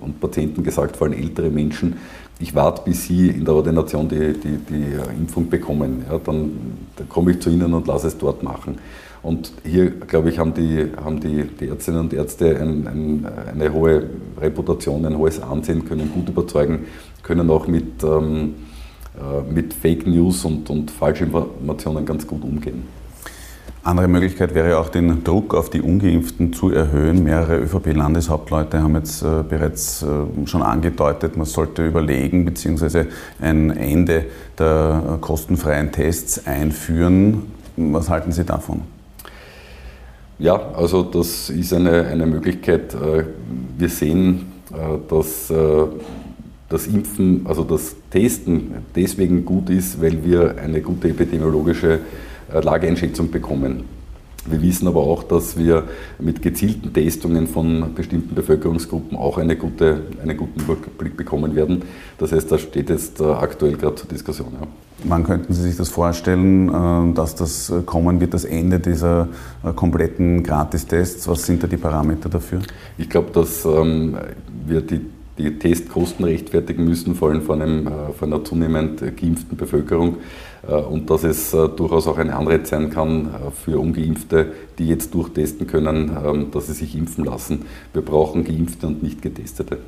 und 0.00 0.20
Patienten 0.20 0.62
gesagt, 0.62 0.96
vor 0.96 1.06
allem 1.06 1.18
ältere 1.18 1.50
Menschen, 1.50 1.96
ich 2.38 2.54
warte, 2.54 2.82
bis 2.84 3.04
Sie 3.04 3.28
in 3.28 3.44
der 3.44 3.54
Ordination 3.54 4.08
die, 4.08 4.32
die, 4.32 4.56
die 4.56 4.86
Impfung 5.18 5.50
bekommen. 5.50 6.04
Ja, 6.10 6.18
dann, 6.18 6.52
dann 6.96 7.08
komme 7.08 7.32
ich 7.32 7.40
zu 7.40 7.50
Ihnen 7.50 7.74
und 7.74 7.86
lasse 7.86 8.06
es 8.06 8.16
dort 8.16 8.42
machen. 8.42 8.78
Und 9.22 9.52
hier, 9.64 9.90
glaube 9.90 10.30
ich, 10.30 10.38
haben 10.38 10.54
die, 10.54 10.86
haben 11.02 11.20
die, 11.20 11.44
die 11.44 11.68
Ärztinnen 11.68 12.00
und 12.00 12.12
Ärzte 12.12 12.58
ein, 12.58 12.86
ein, 12.86 13.26
eine 13.52 13.72
hohe 13.72 14.04
Reputation, 14.40 15.04
ein 15.04 15.18
hohes 15.18 15.42
Ansehen, 15.42 15.86
können 15.86 16.10
gut 16.12 16.28
überzeugen, 16.28 16.86
können 17.22 17.50
auch 17.50 17.66
mit, 17.66 18.02
ähm, 18.02 18.54
äh, 19.14 19.52
mit 19.52 19.74
Fake 19.74 20.06
News 20.06 20.44
und, 20.44 20.70
und 20.70 20.90
Falschinformationen 20.90 22.06
ganz 22.06 22.26
gut 22.26 22.42
umgehen. 22.42 22.84
Andere 23.82 24.08
Möglichkeit 24.08 24.54
wäre 24.54 24.78
auch, 24.78 24.90
den 24.90 25.24
Druck 25.24 25.54
auf 25.54 25.70
die 25.70 25.80
Ungeimpften 25.80 26.52
zu 26.52 26.70
erhöhen. 26.70 27.24
Mehrere 27.24 27.58
ÖVP-Landeshauptleute 27.60 28.82
haben 28.82 28.94
jetzt 28.94 29.22
äh, 29.22 29.42
bereits 29.46 30.02
äh, 30.02 30.46
schon 30.46 30.62
angedeutet, 30.62 31.36
man 31.36 31.46
sollte 31.46 31.86
überlegen 31.86 32.44
bzw. 32.44 33.06
ein 33.40 33.70
Ende 33.70 34.26
der 34.58 35.18
kostenfreien 35.20 35.92
Tests 35.92 36.46
einführen. 36.46 37.50
Was 37.76 38.10
halten 38.10 38.32
Sie 38.32 38.44
davon? 38.44 38.82
Ja, 40.40 40.72
also 40.72 41.02
das 41.02 41.50
ist 41.50 41.74
eine, 41.74 42.06
eine 42.06 42.24
Möglichkeit. 42.24 42.94
Äh, 42.94 43.24
wir 43.76 43.90
sehen, 43.90 44.46
äh, 44.72 44.96
dass 45.06 45.50
äh, 45.50 45.84
das 46.70 46.86
Impfen, 46.86 47.42
also 47.44 47.62
das 47.62 47.94
Testen 48.10 48.72
deswegen 48.96 49.44
gut 49.44 49.68
ist, 49.68 50.00
weil 50.00 50.24
wir 50.24 50.56
eine 50.56 50.80
gute 50.80 51.08
epidemiologische 51.10 51.98
Lageeinschätzung 52.52 53.30
bekommen. 53.30 53.84
Wir 54.48 54.62
wissen 54.62 54.88
aber 54.88 55.00
auch, 55.00 55.22
dass 55.22 55.58
wir 55.58 55.84
mit 56.18 56.40
gezielten 56.40 56.92
Testungen 56.92 57.46
von 57.46 57.94
bestimmten 57.94 58.34
Bevölkerungsgruppen 58.34 59.16
auch 59.16 59.38
eine 59.38 59.56
gute, 59.56 60.02
einen 60.22 60.36
guten 60.36 60.60
Überblick 60.60 61.16
bekommen 61.16 61.54
werden. 61.54 61.82
Das 62.18 62.32
heißt, 62.32 62.50
das 62.50 62.62
steht 62.62 62.88
jetzt 62.88 63.20
aktuell 63.20 63.76
gerade 63.76 63.96
zur 63.96 64.08
Diskussion. 64.08 64.48
Ja. 64.60 64.66
Wann 65.04 65.24
könnten 65.24 65.52
Sie 65.52 65.62
sich 65.62 65.76
das 65.76 65.88
vorstellen, 65.88 66.68
äh, 66.68 67.14
dass 67.14 67.34
das 67.34 67.72
kommen 67.86 68.20
wird, 68.20 68.34
das 68.34 68.44
Ende 68.44 68.80
dieser 68.80 69.28
äh, 69.64 69.72
kompletten 69.72 70.42
Gratistests? 70.42 71.26
Was 71.28 71.46
sind 71.46 71.62
da 71.62 71.66
die 71.66 71.76
Parameter 71.76 72.28
dafür? 72.28 72.60
Ich 72.98 73.08
glaube, 73.08 73.30
dass 73.32 73.64
ähm, 73.64 74.16
wir 74.66 74.82
die, 74.82 75.00
die 75.38 75.58
Testkosten 75.58 76.24
rechtfertigen 76.24 76.84
müssen, 76.84 77.14
vor 77.14 77.30
allem 77.30 77.42
von, 77.42 77.62
einem, 77.62 77.86
äh, 77.86 77.90
von 78.18 78.32
einer 78.32 78.44
zunehmend 78.44 79.00
geimpften 79.00 79.56
Bevölkerung. 79.56 80.16
Und 80.70 81.10
dass 81.10 81.24
es 81.24 81.50
durchaus 81.50 82.06
auch 82.06 82.18
ein 82.18 82.30
Anreiz 82.30 82.70
sein 82.70 82.90
kann 82.90 83.30
für 83.64 83.78
Ungeimpfte, 83.78 84.52
die 84.78 84.88
jetzt 84.88 85.14
durchtesten 85.14 85.66
können, 85.66 86.16
ähm, 86.24 86.50
dass 86.52 86.66
sie 86.66 86.72
sich 86.72 86.96
impfen 86.96 87.24
lassen. 87.24 87.66
Wir 87.92 88.02
brauchen 88.02 88.44
Geimpfte 88.44 88.86
und 88.86 89.02
nicht 89.02 89.22
Getestete. 89.22 89.78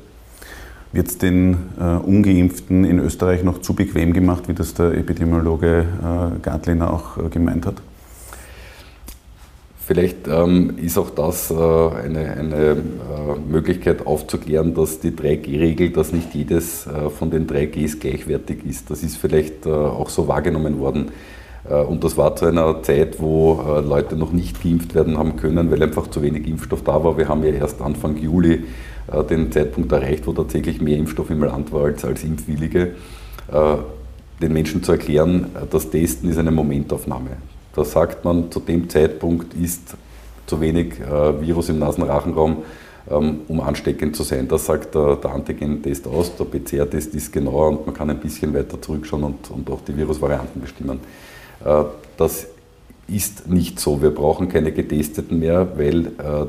Wird 0.91 1.07
es 1.07 1.17
den 1.17 1.57
äh, 1.79 1.83
Ungeimpften 1.83 2.85
in 2.85 2.99
Österreich 2.99 3.43
noch 3.43 3.61
zu 3.61 3.73
bequem 3.73 4.13
gemacht, 4.13 4.47
wie 4.47 4.53
das 4.53 4.75
der 4.75 4.93
Epidemiologe 4.93 5.79
äh, 5.79 6.39
Gartliner 6.39 6.93
auch 6.93 7.17
äh, 7.17 7.29
gemeint 7.29 7.65
hat? 7.65 7.75
Vielleicht 9.85 10.27
ähm, 10.27 10.77
ist 10.77 10.97
auch 10.97 11.09
das 11.09 11.51
äh, 11.51 11.53
eine, 11.53 12.31
eine 12.37 12.55
äh, 12.55 12.75
Möglichkeit 13.47 14.07
aufzuklären, 14.07 14.73
dass 14.73 14.99
die 14.99 15.11
3G-Regel, 15.11 15.89
dass 15.89 16.13
nicht 16.13 16.33
jedes 16.33 16.87
äh, 16.87 17.09
von 17.09 17.31
den 17.31 17.47
3Gs 17.47 17.99
gleichwertig 17.99 18.65
ist. 18.65 18.89
Das 18.89 19.03
ist 19.03 19.17
vielleicht 19.17 19.67
auch 19.67 20.09
so 20.09 20.27
wahrgenommen 20.27 20.79
worden. 20.79 21.11
Und 21.87 22.03
das 22.03 22.17
war 22.17 22.35
zu 22.35 22.43
einer 22.43 22.83
Zeit, 22.83 23.21
wo 23.21 23.53
Leute 23.87 24.17
noch 24.17 24.33
nicht 24.33 24.61
geimpft 24.61 24.95
werden 24.95 25.17
haben 25.17 25.37
können, 25.37 25.71
weil 25.71 25.81
einfach 25.81 26.07
zu 26.07 26.21
wenig 26.21 26.45
Impfstoff 26.45 26.83
da 26.83 27.01
war. 27.01 27.17
Wir 27.17 27.29
haben 27.29 27.41
ja 27.41 27.51
erst 27.51 27.81
Anfang 27.81 28.17
Juli 28.17 28.65
äh, 29.11 29.23
den 29.23 29.51
Zeitpunkt 29.51 29.91
erreicht, 29.91 30.25
wo 30.27 30.33
tatsächlich 30.33 30.81
mehr 30.81 30.97
Impfstoff 30.97 31.29
im 31.29 31.43
Land 31.43 31.71
war 31.71 31.85
als, 31.85 32.05
als 32.05 32.23
Impfwillige, 32.23 32.95
äh, 33.51 33.75
den 34.41 34.53
Menschen 34.53 34.83
zu 34.83 34.93
erklären, 34.93 35.47
äh, 35.55 35.65
das 35.69 35.89
Testen 35.89 36.29
ist 36.29 36.37
eine 36.37 36.51
Momentaufnahme. 36.51 37.31
Da 37.75 37.83
sagt 37.83 38.23
man, 38.23 38.51
zu 38.51 38.59
dem 38.59 38.89
Zeitpunkt 38.89 39.53
ist 39.55 39.95
zu 40.45 40.61
wenig 40.61 40.99
Virus 40.99 41.69
im 41.69 41.79
Nasenrachenraum, 41.79 42.63
ähm, 43.09 43.41
um 43.47 43.61
ansteckend 43.61 44.15
zu 44.15 44.23
sein. 44.23 44.47
Das 44.47 44.65
sagt 44.65 44.93
der, 44.93 45.15
der 45.15 45.31
Antigen-Test 45.31 46.07
aus, 46.07 46.35
der 46.35 46.45
PCR-Test 46.45 47.15
ist 47.15 47.33
genauer 47.33 47.69
und 47.69 47.85
man 47.85 47.95
kann 47.95 48.09
ein 48.09 48.19
bisschen 48.19 48.53
weiter 48.53 48.81
zurückschauen 48.81 49.23
und, 49.23 49.49
und 49.51 49.69
auch 49.69 49.81
die 49.81 49.95
Virusvarianten 49.95 50.61
bestimmen. 50.61 50.99
Das 52.17 52.47
ist 53.07 53.47
nicht 53.47 53.79
so. 53.79 54.01
Wir 54.01 54.11
brauchen 54.11 54.49
keine 54.49 54.71
Getesteten 54.71 55.39
mehr, 55.39 55.77
weil 55.77 56.07
äh, 56.07 56.45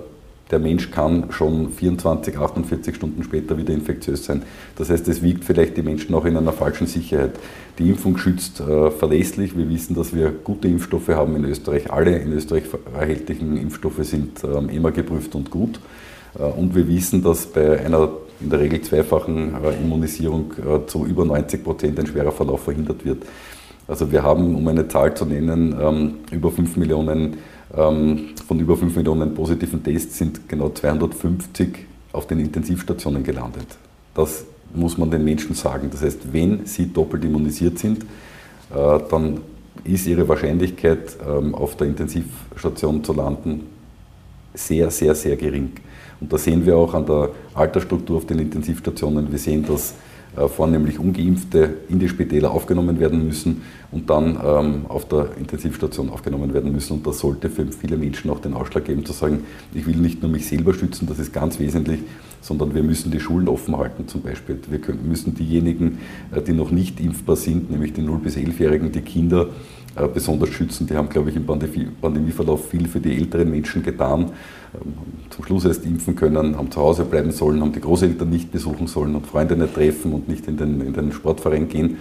der 0.51 0.59
Mensch 0.59 0.91
kann 0.91 1.31
schon 1.31 1.71
24, 1.71 2.37
48 2.37 2.95
Stunden 2.95 3.25
später 3.25 3.57
wieder 3.57 3.73
infektiös 3.73 4.25
sein. 4.25 4.43
Das 4.77 4.91
heißt, 4.91 5.09
es 5.09 5.23
wiegt 5.23 5.45
vielleicht 5.45 5.77
die 5.77 5.83
Menschen 5.83 6.15
auch 6.15 6.27
in 6.27 6.37
einer 6.37 6.53
falschen 6.53 6.87
Sicherheit. 6.87 7.33
Die 7.79 7.89
Impfung 7.89 8.19
schützt 8.19 8.61
äh, 8.61 8.91
verlässlich. 8.91 9.57
Wir 9.57 9.69
wissen, 9.69 9.95
dass 9.95 10.15
wir 10.15 10.31
gute 10.31 10.69
Impfstoffe 10.69 11.09
haben 11.09 11.35
in 11.37 11.45
Österreich. 11.45 11.91
Alle 11.91 12.19
in 12.19 12.33
Österreich 12.33 12.65
erhältlichen 12.95 13.57
Impfstoffe 13.57 14.05
sind 14.05 14.45
ähm, 14.45 14.69
immer 14.69 14.93
geprüft 14.93 15.35
und 15.35 15.51
gut. 15.51 15.81
Äh, 16.39 16.43
und 16.43 16.75
wir 16.75 16.87
wissen, 16.89 17.23
dass 17.23 17.47
bei 17.47 17.81
einer 17.85 18.11
in 18.41 18.51
der 18.51 18.61
Regel 18.61 18.83
zweifachen 18.83 19.55
äh, 19.65 19.75
Immunisierung 19.83 20.53
äh, 20.59 20.87
zu 20.87 21.07
über 21.07 21.25
90 21.25 21.65
Prozent 21.65 21.99
ein 21.99 22.07
schwerer 22.07 22.33
Verlauf 22.33 22.65
verhindert 22.65 23.05
wird. 23.05 23.23
Also 23.87 24.11
wir 24.11 24.23
haben, 24.23 24.55
um 24.55 24.67
eine 24.69 24.89
Zahl 24.89 25.15
zu 25.15 25.25
nennen, 25.25 25.77
ähm, 25.81 26.15
über 26.31 26.51
5 26.51 26.77
Millionen, 26.77 27.37
ähm, 27.77 28.31
von 28.47 28.59
über 28.59 28.77
5 28.77 28.97
Millionen 28.97 29.35
positiven 29.35 29.83
Tests 29.83 30.19
sind 30.19 30.49
genau 30.49 30.71
250 30.71 31.87
auf 32.13 32.27
den 32.27 32.41
Intensivstationen 32.41 33.23
gelandet. 33.23 33.67
Das 34.15 34.45
muss 34.75 34.97
man 34.97 35.11
den 35.11 35.25
Menschen 35.25 35.55
sagen. 35.55 35.89
Das 35.91 36.03
heißt, 36.03 36.33
wenn 36.33 36.67
sie 36.67 36.93
doppelt 36.93 37.25
immunisiert 37.25 37.79
sind, 37.79 38.03
äh, 38.03 38.99
dann 39.11 39.41
ist 39.85 40.07
ihre 40.07 40.27
Wahrscheinlichkeit, 40.29 41.17
ähm, 41.27 41.55
auf 41.55 41.77
der 41.77 41.89
Intensivstation 41.89 43.05
zu 43.05 43.13
landen, 43.13 43.67
sehr, 44.55 44.91
sehr, 44.91 45.15
sehr 45.15 45.37
gering. 45.37 45.73
Und 46.21 46.33
da 46.33 46.39
sehen 46.39 46.65
wir 46.65 46.77
auch 46.77 46.95
an 46.95 47.05
der 47.05 47.31
Altersstruktur 47.55 48.19
auf 48.19 48.27
den 48.27 48.39
Intensivstationen, 48.39 49.31
wir 49.31 49.39
sehen, 49.39 49.65
dass 49.67 49.95
vornehmlich 50.49 50.99
Ungeimpfte 50.99 51.75
in 51.89 51.99
die 51.99 52.09
Spitäler 52.09 52.51
aufgenommen 52.51 52.99
werden 52.99 53.25
müssen 53.27 53.63
und 53.91 54.11
dann 54.11 54.39
ähm, 54.45 54.87
auf 54.89 55.07
der 55.09 55.29
Intensivstation 55.39 56.11
aufgenommen 56.11 56.53
werden 56.53 56.73
müssen. 56.73 56.95
Und 56.95 57.07
das 57.07 57.21
sollte 57.21 57.49
für 57.49 57.67
viele 57.67 57.97
Menschen 57.97 58.31
auch 58.31 58.41
den 58.41 58.55
Ausschlag 58.55 58.85
geben, 58.85 59.05
zu 59.05 59.13
sagen, 59.13 59.45
ich 59.73 59.87
will 59.87 59.97
nicht 59.97 60.23
nur 60.23 60.31
mich 60.31 60.47
selber 60.47 60.75
schützen, 60.75 61.07
das 61.07 61.19
ist 61.19 61.33
ganz 61.33 61.59
wesentlich, 61.61 62.01
sondern 62.41 62.75
wir 62.75 62.83
müssen 62.83 63.11
die 63.11 63.21
Schulen 63.21 63.49
offen 63.49 63.77
halten 63.77 64.09
zum 64.09 64.23
Beispiel. 64.23 64.59
Wir 64.69 64.81
müssen 64.95 65.35
diejenigen, 65.35 65.99
äh, 66.35 66.43
die 66.43 66.53
noch 66.53 66.71
nicht 66.71 67.01
impfbar 67.01 67.37
sind, 67.37 67.71
nämlich 67.71 67.93
die 67.93 68.03
0- 68.03 68.19
bis 68.19 68.37
11-Jährigen, 68.37 68.93
die 68.93 69.03
Kinder, 69.03 69.43
äh, 69.45 69.84
besonders 70.13 70.51
schützen. 70.51 70.87
Die 70.87 70.97
haben, 70.97 71.09
glaube 71.09 71.31
ich, 71.31 71.37
im 71.37 71.47
Pandemie 71.47 71.89
Pandemieverlauf 72.01 72.69
viel 72.69 72.89
für 72.89 73.01
die 73.01 73.17
älteren 73.17 73.51
Menschen 73.51 73.83
getan, 73.83 74.33
ähm, 74.75 74.95
zum 75.31 75.45
Schluss 75.45 75.65
erst 75.65 75.85
impfen 75.85 76.17
können, 76.17 76.57
haben 76.57 76.71
zu 76.71 76.81
Hause 76.81 77.05
bleiben 77.05 77.31
sollen, 77.31 77.61
haben 77.61 77.73
die 77.73 77.81
Großeltern 77.81 78.29
nicht 78.29 78.51
besuchen 78.51 78.87
sollen 78.87 79.15
und 79.15 79.27
Freunde 79.27 79.57
nicht 79.57 79.75
treffen 79.75 80.13
und 80.13 80.29
nicht 80.29 80.47
in 80.49 80.57
den, 80.57 80.81
in 80.81 80.93
den 80.93 81.13
Sportverein 81.13 81.69
gehen. 81.69 81.99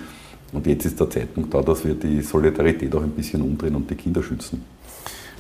Und 0.51 0.67
jetzt 0.67 0.85
ist 0.85 0.99
der 0.99 1.09
Zeitpunkt 1.09 1.53
da, 1.53 1.61
dass 1.61 1.83
wir 1.83 1.95
die 1.95 2.21
Solidarität 2.21 2.95
auch 2.95 3.03
ein 3.03 3.11
bisschen 3.11 3.41
umdrehen 3.41 3.75
und 3.75 3.89
die 3.89 3.95
Kinder 3.95 4.21
schützen. 4.21 4.63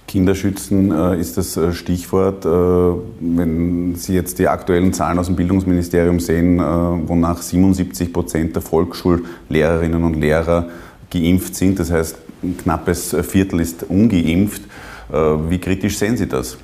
Kinderschützen 0.07 0.91
äh, 0.91 1.19
ist 1.19 1.37
das 1.37 1.57
äh, 1.57 1.73
Stichwort. 1.73 2.45
Äh, 2.45 2.49
wenn 2.49 3.95
Sie 3.95 4.13
jetzt 4.13 4.37
die 4.37 4.47
aktuellen 4.47 4.93
Zahlen 4.93 5.17
aus 5.17 5.27
dem 5.27 5.35
Bildungsministerium 5.35 6.19
sehen, 6.19 6.59
äh, 6.59 6.61
wonach 6.61 7.41
77 7.41 8.11
Prozent 8.11 8.55
der 8.55 8.61
Volksschullehrerinnen 8.61 10.03
und 10.03 10.15
Lehrer 10.15 10.67
geimpft 11.09 11.55
sind, 11.55 11.79
das 11.79 11.91
heißt 11.91 12.17
ein 12.43 12.57
knappes 12.57 13.15
Viertel 13.21 13.59
ist 13.59 13.83
ungeimpft. 13.83 14.63
Äh, 15.11 15.15
wie 15.15 15.59
kritisch 15.59 15.97
sehen 15.97 16.17
Sie 16.17 16.27
das? 16.27 16.57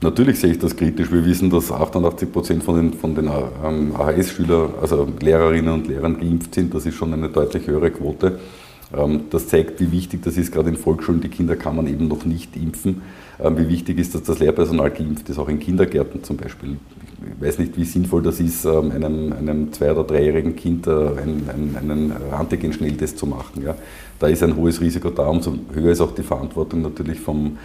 Natürlich 0.00 0.38
sehe 0.38 0.50
ich 0.50 0.58
das 0.58 0.76
kritisch. 0.76 1.10
Wir 1.10 1.24
wissen, 1.24 1.48
dass 1.50 1.72
88 1.72 2.30
Prozent 2.30 2.62
von 2.62 2.76
den, 2.76 2.92
von 2.92 3.14
den 3.14 3.30
ähm, 3.64 3.94
AHS-Schülern, 3.96 4.74
also 4.80 5.08
Lehrerinnen 5.20 5.72
und 5.72 5.86
Lehrern 5.86 6.18
geimpft 6.18 6.54
sind. 6.54 6.74
Das 6.74 6.84
ist 6.84 6.94
schon 6.94 7.12
eine 7.12 7.28
deutlich 7.28 7.66
höhere 7.66 7.90
Quote. 7.90 8.38
Ähm, 8.96 9.22
das 9.30 9.48
zeigt, 9.48 9.80
wie 9.80 9.92
wichtig 9.92 10.22
das 10.22 10.36
ist. 10.36 10.52
Gerade 10.52 10.70
in 10.70 10.76
Volksschulen, 10.76 11.20
die 11.20 11.28
Kinder 11.28 11.56
kann 11.56 11.76
man 11.76 11.86
eben 11.86 12.08
noch 12.08 12.24
nicht 12.24 12.56
impfen. 12.56 13.02
Ähm, 13.42 13.58
wie 13.58 13.68
wichtig 13.68 13.98
ist, 13.98 14.14
dass 14.14 14.22
das 14.22 14.38
Lehrpersonal 14.38 14.90
geimpft 14.90 15.28
ist, 15.28 15.38
auch 15.38 15.48
in 15.48 15.58
Kindergärten 15.58 16.22
zum 16.22 16.36
Beispiel. 16.36 16.76
Ich 17.36 17.44
weiß 17.44 17.58
nicht, 17.58 17.76
wie 17.76 17.84
sinnvoll 17.84 18.22
das 18.22 18.38
ist, 18.38 18.64
ähm, 18.64 18.92
einem, 18.92 19.32
einem 19.32 19.72
zwei- 19.72 19.90
oder 19.90 20.04
dreijährigen 20.04 20.54
Kind 20.54 20.86
äh, 20.86 20.90
einen, 20.90 21.76
einen 21.76 22.12
Antigen-Schnelltest 22.32 23.18
zu 23.18 23.26
machen. 23.26 23.62
Ja. 23.64 23.74
Da 24.20 24.28
ist 24.28 24.42
ein 24.42 24.56
hohes 24.56 24.80
Risiko 24.80 25.10
da, 25.10 25.26
umso 25.26 25.54
höher 25.72 25.90
ist 25.90 26.00
auch 26.00 26.14
die 26.14 26.22
Verantwortung 26.22 26.82
natürlich 26.82 27.18
vom 27.18 27.58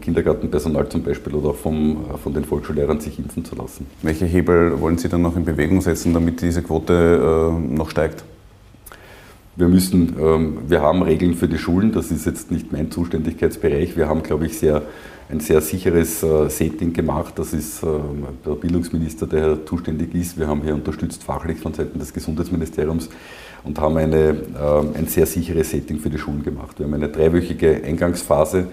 Kindergartenpersonal 0.00 0.88
zum 0.88 1.02
Beispiel 1.02 1.34
oder 1.34 1.50
auch 1.50 1.56
vom, 1.56 2.04
äh, 2.12 2.18
von 2.18 2.34
den 2.34 2.44
Volksschullehrern, 2.44 3.00
sich 3.00 3.18
impfen 3.18 3.44
zu 3.44 3.54
lassen. 3.54 3.86
Welche 4.02 4.26
Hebel 4.26 4.80
wollen 4.80 4.98
Sie 4.98 5.08
dann 5.08 5.22
noch 5.22 5.36
in 5.36 5.44
Bewegung 5.44 5.80
setzen, 5.80 6.12
damit 6.12 6.42
diese 6.42 6.62
Quote 6.62 6.92
äh, 6.92 7.74
noch 7.74 7.90
steigt? 7.90 8.24
Wir 9.54 9.68
müssen, 9.68 10.16
ähm, 10.18 10.58
wir 10.66 10.80
haben 10.80 11.02
Regeln 11.02 11.34
für 11.34 11.46
die 11.46 11.58
Schulen, 11.58 11.92
das 11.92 12.10
ist 12.10 12.24
jetzt 12.24 12.50
nicht 12.50 12.72
mein 12.72 12.90
Zuständigkeitsbereich. 12.90 13.98
Wir 13.98 14.08
haben, 14.08 14.22
glaube 14.22 14.46
ich, 14.46 14.58
sehr, 14.58 14.80
ein 15.28 15.40
sehr 15.40 15.60
sicheres 15.60 16.22
äh, 16.22 16.48
Setting 16.48 16.94
gemacht. 16.94 17.34
Das 17.36 17.52
ist 17.52 17.82
ähm, 17.82 18.26
der 18.46 18.52
Bildungsminister, 18.52 19.26
der 19.26 19.44
hier 19.44 19.66
zuständig 19.66 20.14
ist. 20.14 20.38
Wir 20.38 20.48
haben 20.48 20.62
hier 20.62 20.74
unterstützt 20.74 21.22
fachlich 21.22 21.58
von 21.58 21.74
Seiten 21.74 21.98
des 21.98 22.14
Gesundheitsministeriums 22.14 23.10
und 23.62 23.78
haben 23.78 23.98
eine, 23.98 24.30
ähm, 24.30 24.94
ein 24.94 25.06
sehr 25.06 25.26
sicheres 25.26 25.70
Setting 25.70 25.98
für 25.98 26.08
die 26.08 26.18
Schulen 26.18 26.42
gemacht. 26.42 26.78
Wir 26.78 26.86
haben 26.86 26.94
eine 26.94 27.10
dreiwöchige 27.10 27.82
Eingangsphase, 27.84 28.68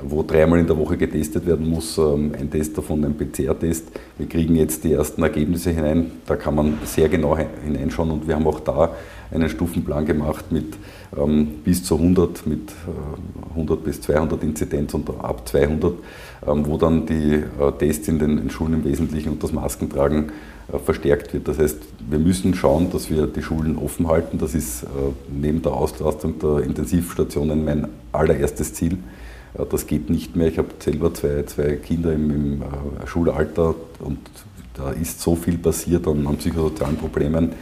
wo 0.00 0.22
dreimal 0.22 0.58
in 0.58 0.66
der 0.66 0.78
Woche 0.78 0.96
getestet 0.96 1.46
werden 1.46 1.68
muss. 1.68 1.98
Ein 1.98 2.48
Test 2.50 2.76
davon, 2.78 3.04
ein 3.04 3.14
PCR-Test. 3.16 3.84
Wir 4.18 4.26
kriegen 4.26 4.56
jetzt 4.56 4.84
die 4.84 4.92
ersten 4.92 5.22
Ergebnisse 5.22 5.70
hinein. 5.70 6.12
Da 6.26 6.36
kann 6.36 6.54
man 6.54 6.78
sehr 6.84 7.08
genau 7.08 7.36
hineinschauen 7.36 8.10
und 8.10 8.26
wir 8.26 8.34
haben 8.34 8.46
auch 8.46 8.60
da 8.60 8.94
einen 9.30 9.48
Stufenplan 9.48 10.04
gemacht 10.04 10.50
mit 10.50 10.74
ähm, 11.16 11.48
bis 11.64 11.84
zu 11.84 11.96
100, 11.96 12.46
mit 12.46 12.70
äh, 12.70 13.50
100 13.50 13.84
bis 13.84 14.00
200 14.02 14.42
Inzidenz 14.42 14.94
und 14.94 15.08
ab 15.22 15.48
200, 15.48 15.94
ähm, 16.46 16.66
wo 16.66 16.76
dann 16.76 17.06
die 17.06 17.34
äh, 17.34 17.72
Tests 17.78 18.08
in 18.08 18.18
den 18.18 18.50
Schulen 18.50 18.74
im 18.74 18.84
Wesentlichen 18.84 19.30
und 19.30 19.42
das 19.42 19.52
Maskentragen 19.52 20.32
äh, 20.72 20.78
verstärkt 20.78 21.32
wird. 21.32 21.48
Das 21.48 21.58
heißt, 21.58 21.78
wir 22.08 22.18
müssen 22.18 22.54
schauen, 22.54 22.90
dass 22.90 23.10
wir 23.10 23.26
die 23.26 23.42
Schulen 23.42 23.78
offen 23.78 24.08
halten. 24.08 24.38
Das 24.38 24.54
ist 24.54 24.84
äh, 24.84 24.86
neben 25.30 25.62
der 25.62 25.72
Auslastung 25.72 26.38
der 26.38 26.58
Intensivstationen 26.58 27.64
mein 27.64 27.88
allererstes 28.12 28.74
Ziel. 28.74 28.98
Äh, 29.54 29.64
das 29.70 29.86
geht 29.86 30.10
nicht 30.10 30.36
mehr. 30.36 30.48
Ich 30.48 30.58
habe 30.58 30.68
selber 30.78 31.12
zwei, 31.14 31.42
zwei 31.44 31.76
Kinder 31.76 32.12
im, 32.12 32.30
im 32.30 32.62
äh, 32.62 33.06
Schulalter 33.06 33.74
und 34.00 34.18
da 34.74 34.90
ist 34.90 35.20
so 35.20 35.36
viel 35.36 35.58
passiert 35.58 36.06
an, 36.06 36.26
an 36.26 36.36
psychosozialen 36.36 36.96
Problemen 36.96 37.52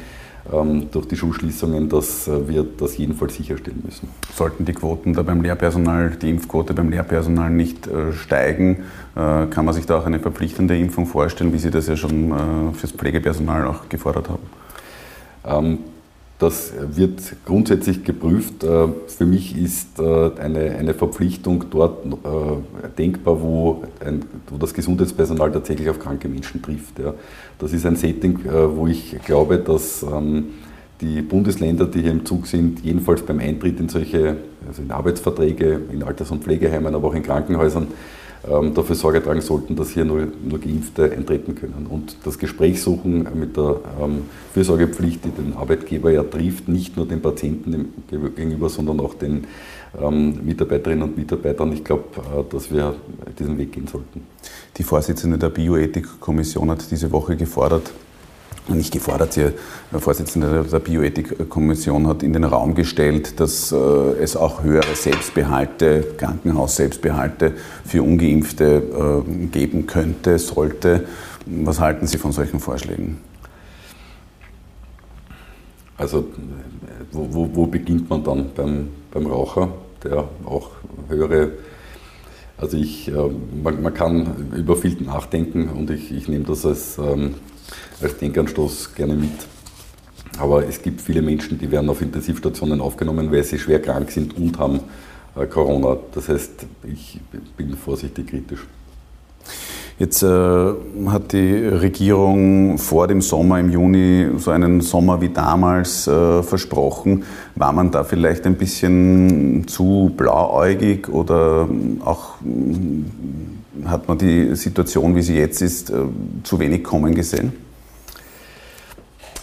ähm, 0.53 0.91
durch 0.91 1.07
die 1.07 1.17
Schulschließungen, 1.17 1.89
dass 1.89 2.27
äh, 2.29 2.49
wir 2.49 2.65
das 2.65 2.97
jedenfalls 2.97 3.35
sicherstellen 3.35 3.83
müssen. 3.85 4.09
Sollten 4.35 4.65
die 4.65 4.73
Quoten 4.73 5.13
da 5.13 5.23
beim 5.23 5.43
Lehrpersonal, 5.43 6.11
die 6.11 6.31
Impfquote 6.31 6.73
beim 6.73 6.91
Lehrpersonal 6.91 7.51
nicht 7.51 7.87
äh, 7.87 8.13
steigen, 8.13 8.85
äh, 9.17 9.47
kann 9.47 9.65
man 9.65 9.75
sich 9.75 9.87
da 9.87 9.99
auch 9.99 10.07
eine 10.07 10.21
verpflichtende 10.21 10.79
Impfung 10.79 11.07
vorstellen, 11.07 11.53
wie 11.53 11.59
Sie 11.59 11.71
das 11.71 11.87
ja 11.89 11.97
schon 11.97 12.75
fürs 12.75 12.93
Pflegepersonal 12.93 13.67
auch 13.67 13.89
gefordert 13.89 14.29
haben? 14.29 14.43
Ähm, 15.45 15.79
das 16.41 16.73
wird 16.97 17.21
grundsätzlich 17.45 18.03
geprüft. 18.03 18.65
Äh, 18.65 18.89
für 19.07 19.27
mich 19.27 19.57
ist 19.57 19.99
äh, 19.99 20.31
eine, 20.41 20.95
Verpflichtung 20.95 21.67
dort 21.71 22.07
äh, 22.07 22.89
denkbar, 22.99 23.41
wo, 23.43 23.85
das 24.59 24.75
Gesundheitspersonal 24.75 25.53
tatsächlich 25.53 25.89
auf 25.91 25.99
kranke 25.99 26.29
Menschen 26.29 26.63
trifft. 26.63 26.95
Das 27.59 27.73
ist 27.73 27.87
ein 27.87 27.97
Setting, 27.97 28.41
wo 28.75 28.87
ich 28.87 29.17
glaube, 29.25 29.59
dass 29.59 30.03
ähm, 30.03 30.47
die 31.01 31.23
Bundesländer, 31.23 31.87
die 31.87 32.03
hier 32.03 32.11
im 32.11 32.25
Zug 32.25 32.47
sind, 32.47 32.81
jedenfalls 32.83 33.23
beim 33.23 33.39
Eintritt 33.39 33.79
in 33.79 33.89
solche 33.89 34.37
also 34.67 34.83
in 34.83 34.91
Arbeitsverträge, 34.91 35.81
in 35.93 36.03
Alters- 36.03 36.31
und 36.31 36.43
Pflegeheimen, 36.43 36.95
aber 36.95 37.09
auch 37.09 37.15
in 37.15 37.23
Krankenhäusern, 37.23 37.89
dafür 38.43 38.97
Sorge 38.97 39.23
tragen 39.23 39.43
sollten, 39.43 39.77
dass 39.77 39.91
hier 39.91 40.05
nur, 40.05 40.27
nur 40.43 40.59
Geimpfte 40.59 41.13
eintreten 41.13 41.55
können. 41.55 41.87
Und 41.89 42.17
das 42.25 42.39
Gespräch 42.39 42.81
suchen 42.81 43.27
mit 43.35 43.57
der 43.57 43.81
ähm, 44.01 44.23
Fürsorgepflicht, 44.55 45.25
die 45.25 45.31
den 45.31 45.55
Arbeitgeber 45.55 46.11
ja 46.11 46.23
trifft, 46.23 46.67
nicht 46.69 46.97
nur 46.97 47.07
den 47.07 47.21
Patienten 47.21 47.93
gegenüber, 48.09 48.71
sondern 48.71 49.01
auch 49.01 49.15
den 49.15 49.47
ähm, 50.01 50.39
Mitarbeiterinnen 50.45 51.03
und 51.03 51.17
Mitarbeitern. 51.17 51.73
Ich 51.73 51.85
glaube, 51.85 52.05
äh, 52.17 52.43
dass 52.51 52.71
wir 52.71 52.95
diesen 53.39 53.59
Weg 53.59 53.73
gehen 53.73 53.87
sollten. 53.87 54.23
Die 54.77 54.85
Vorsitzende 54.85 55.37
der 55.37 55.51
Bioethikkommission 55.51 56.71
hat 56.71 56.91
diese 56.91 57.11
Woche 57.13 57.37
gefordert, 57.37 57.93
nicht 58.75 58.93
gefordert. 58.93 59.37
Der 59.37 59.53
Vorsitzende 59.99 60.65
der 60.71 60.79
Bioethikkommission 60.79 62.07
hat 62.07 62.23
in 62.23 62.33
den 62.33 62.45
Raum 62.45 62.75
gestellt, 62.75 63.41
dass 63.41 63.73
äh, 63.73 63.77
es 63.77 64.37
auch 64.37 64.63
höhere 64.63 64.95
Selbstbehalte, 64.95 66.15
Krankenhaus-Selbstbehalte 66.17 67.53
für 67.85 68.03
Ungeimpfte 68.03 69.25
äh, 69.27 69.47
geben 69.47 69.87
könnte, 69.87 70.39
sollte. 70.39 71.07
Was 71.47 71.81
halten 71.81 72.07
Sie 72.07 72.19
von 72.19 72.33
solchen 72.33 72.61
Vorschlägen? 72.61 73.19
Also 75.97 76.27
wo, 77.13 77.29
wo, 77.31 77.51
wo 77.53 77.67
beginnt 77.67 78.09
man 78.09 78.25
dann 78.25 78.51
beim, 78.55 78.89
beim 79.11 79.27
Raucher, 79.27 79.69
der 80.03 80.29
auch 80.45 80.71
höhere 81.09 81.51
also 82.61 82.77
ich, 82.77 83.09
äh, 83.09 83.13
man, 83.63 83.83
man, 83.83 83.95
kann 83.95 84.53
über 84.55 84.77
viel 84.77 85.01
nachdenken 85.01 85.71
und 85.71 85.91
ich, 85.91 86.13
ich 86.13 86.29
nehme 86.29 86.45
das 86.45 86.67
als 86.67 86.99
ähm, 86.99 87.35
als 88.01 88.17
Denkanstoß 88.17 88.95
gerne 88.95 89.15
mit. 89.15 89.31
Aber 90.39 90.67
es 90.67 90.81
gibt 90.81 91.01
viele 91.01 91.23
Menschen, 91.23 91.59
die 91.59 91.71
werden 91.71 91.91
auf 91.91 92.01
Intensivstationen 92.01 92.81
aufgenommen, 92.81 93.31
weil 93.31 93.45
sie 93.45 93.59
schwer 93.59 93.81
krank 93.81 94.11
sind 94.11 94.37
und 94.37 94.59
haben 94.59 94.81
äh, 95.37 95.47
Corona. 95.47 95.97
Das 96.13 96.29
heißt, 96.29 96.67
ich 96.85 97.21
bin 97.57 97.77
vorsichtig 97.77 98.29
kritisch. 98.29 98.67
Jetzt 100.01 100.23
äh, 100.23 100.27
hat 101.09 101.33
die 101.33 101.57
Regierung 101.67 102.79
vor 102.79 103.07
dem 103.07 103.21
Sommer 103.21 103.61
im 103.61 103.71
Juni 103.71 104.29
so 104.39 104.51
einen 104.51 104.81
Sommer 104.81 105.21
wie 105.21 105.29
damals 105.29 106.07
äh, 106.07 106.43
versprochen. 106.43 107.25
War 107.55 107.75
man 107.75 107.91
da 107.91 108.03
vielleicht 108.03 108.47
ein 108.47 108.55
bisschen 108.55 109.69
zu 109.69 110.11
blauäugig 110.17 111.11
oder 111.11 111.69
auch 112.03 112.37
hat 113.85 114.09
man 114.09 114.19
die 114.19 114.55
Situation, 114.57 115.15
wie 115.15 115.23
sie 115.23 115.37
jetzt 115.37 115.63
ist, 115.63 115.91
äh, 115.91 115.95
zu 116.43 116.59
wenig 116.59 116.83
kommen 116.83 117.15
gesehen? 117.15 117.53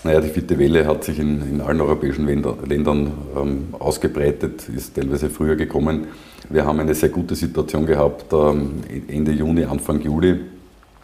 Naja, 0.04 0.22
die 0.22 0.30
vierte 0.30 0.58
Welle 0.58 0.86
hat 0.86 1.04
sich 1.04 1.20
in, 1.20 1.42
in 1.42 1.62
allen 1.62 1.82
europäischen 1.82 2.28
Ländern 2.28 3.12
ähm, 3.36 3.76
ausgebreitet, 3.78 4.70
ist 4.70 4.96
teilweise 4.96 5.30
früher 5.30 5.56
gekommen. 5.56 6.08
Wir 6.50 6.66
haben 6.66 6.80
eine 6.80 6.96
sehr 6.96 7.10
gute 7.10 7.36
Situation 7.36 7.86
gehabt 7.86 8.32
ähm, 8.32 8.84
Ende 9.08 9.32
Juni, 9.32 9.66
Anfang 9.66 10.00
Juli. 10.02 10.40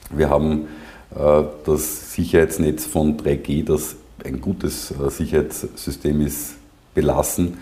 Wir 0.10 0.30
haben 0.30 0.68
äh, 1.16 1.44
das 1.66 2.14
Sicherheitsnetz 2.14 2.86
von 2.86 3.18
3G, 3.18 3.66
das 3.66 3.96
ein 4.24 4.40
gutes 4.40 4.92
äh, 4.92 5.10
Sicherheitssystem 5.10 6.22
ist, 6.22 6.56
belassen. 6.94 7.58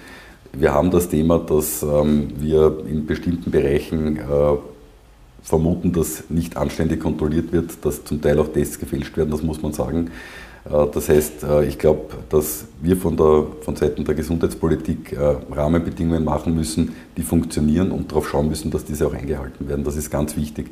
Wir 0.54 0.74
haben 0.74 0.92
das 0.92 1.10
Thema, 1.10 1.40
dass 1.40 1.82
ähm, 1.82 2.34
wir 2.38 2.84
in 2.88 3.06
bestimmten 3.06 3.52
Bereichen 3.52 4.18
äh, 4.18 4.22
vermuten, 5.44 5.92
dass 5.92 6.30
nicht 6.30 6.58
anständig 6.58 7.00
kontrolliert 7.00 7.52
wird, 7.52 7.84
dass 7.84 8.04
zum 8.04 8.22
Teil 8.22 8.40
auch 8.40 8.48
Tests 8.48 8.80
gefälscht 8.80 9.18
werden, 9.18 9.32
das 9.32 9.44
muss 9.44 9.62
man 9.62 9.74
sagen. 9.74 10.12
Äh, 10.66 10.88
das 10.94 11.10
heißt, 11.10 11.44
äh, 11.44 11.66
ich 11.66 11.78
glaube, 11.78 12.16
dass 12.30 12.66
wir 12.82 12.98
von, 12.98 13.18
der, 13.18 13.48
von 13.62 13.76
Seiten 13.76 14.06
der 14.06 14.16
Gesundheitspolitik 14.16 15.14
äh, 15.14 15.36
Rahmenbedingungen 15.52 16.24
machen 16.24 16.56
müssen, 16.56 16.94
die 17.18 17.24
funktionieren 17.24 17.92
und 17.92 18.12
darauf 18.12 18.30
schauen 18.30 18.48
müssen, 18.48 18.72
dass 18.72 18.86
diese 18.86 19.08
auch 19.08 19.14
eingehalten 19.14 19.68
werden. 19.68 19.84
Das 19.84 19.96
ist 19.96 20.10
ganz 20.10 20.36
wichtig. 20.36 20.72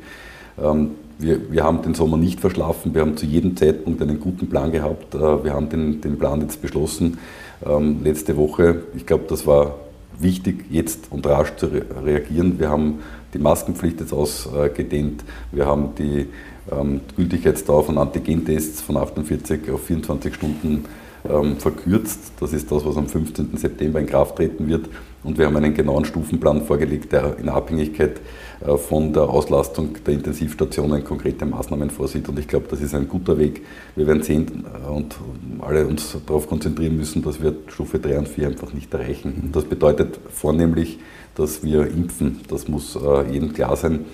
Ähm, 0.61 0.91
wir, 1.17 1.51
wir 1.51 1.63
haben 1.63 1.81
den 1.81 1.95
Sommer 1.95 2.17
nicht 2.17 2.39
verschlafen, 2.39 2.93
wir 2.93 3.01
haben 3.01 3.17
zu 3.17 3.25
jedem 3.25 3.57
Zeitpunkt 3.57 4.01
einen 4.01 4.21
guten 4.21 4.47
Plan 4.47 4.71
gehabt. 4.71 5.13
Wir 5.13 5.53
haben 5.53 5.67
den, 5.67 5.99
den 5.99 6.17
Plan 6.17 6.39
jetzt 6.39 6.61
beschlossen 6.61 7.17
ähm, 7.65 7.99
letzte 8.05 8.37
Woche. 8.37 8.83
Ich 8.95 9.05
glaube, 9.05 9.25
das 9.27 9.45
war 9.45 9.75
wichtig, 10.17 10.65
jetzt 10.69 11.11
und 11.11 11.27
rasch 11.27 11.55
zu 11.57 11.67
reagieren. 12.05 12.57
Wir 12.57 12.69
haben 12.69 12.99
die 13.33 13.39
Maskenpflicht 13.39 13.99
jetzt 13.99 14.13
ausgedehnt. 14.13 15.23
Wir 15.51 15.65
haben 15.65 15.95
die 15.97 16.27
ähm, 16.71 17.01
Gültigkeitsdauer 17.15 17.83
von 17.83 17.97
Antigentests 17.97 18.81
von 18.81 18.97
48 18.97 19.71
auf 19.71 19.83
24 19.83 20.33
Stunden 20.33 20.85
ähm, 21.29 21.57
verkürzt. 21.57 22.33
Das 22.39 22.53
ist 22.53 22.71
das, 22.71 22.85
was 22.85 22.97
am 22.97 23.07
15. 23.07 23.57
September 23.57 23.99
in 23.99 24.07
Kraft 24.07 24.37
treten 24.37 24.67
wird. 24.67 24.87
Und 25.21 25.37
wir 25.37 25.47
haben 25.47 25.57
einen 25.57 25.73
genauen 25.73 26.05
Stufenplan 26.05 26.61
vorgelegt, 26.61 27.11
der 27.11 27.37
in 27.39 27.49
Abhängigkeit 27.49 28.21
äh, 28.65 28.77
von 28.77 29.11
der 29.11 29.23
Auslastung 29.23 29.97
der 30.05 30.13
Intensivstationen 30.13 31.03
konkrete 31.03 31.45
Maßnahmen 31.45 31.89
vorsieht. 31.89 32.29
Und 32.29 32.39
ich 32.39 32.47
glaube, 32.47 32.67
das 32.69 32.79
ist 32.79 32.95
ein 32.95 33.07
guter 33.09 33.37
Weg. 33.37 33.65
Wir 33.95 34.07
werden 34.07 34.23
sehen 34.23 34.65
äh, 34.65 34.89
und 34.89 35.15
alle 35.59 35.85
uns 35.87 36.15
darauf 36.25 36.47
konzentrieren 36.47 36.95
müssen, 36.95 37.21
dass 37.21 37.41
wir 37.41 37.53
Stufe 37.67 37.99
3 37.99 38.19
und 38.19 38.27
4 38.29 38.47
einfach 38.47 38.73
nicht 38.73 38.93
erreichen. 38.93 39.41
Und 39.43 39.55
das 39.55 39.65
bedeutet 39.65 40.19
vornehmlich, 40.29 40.99
dass 41.39 41.63
wir 41.63 41.87
impfen. 41.87 42.41
Das 42.47 42.67
muss 42.67 42.95
äh, 42.95 43.31
jedem 43.31 43.53
klar 43.53 43.75
sein. 43.75 44.05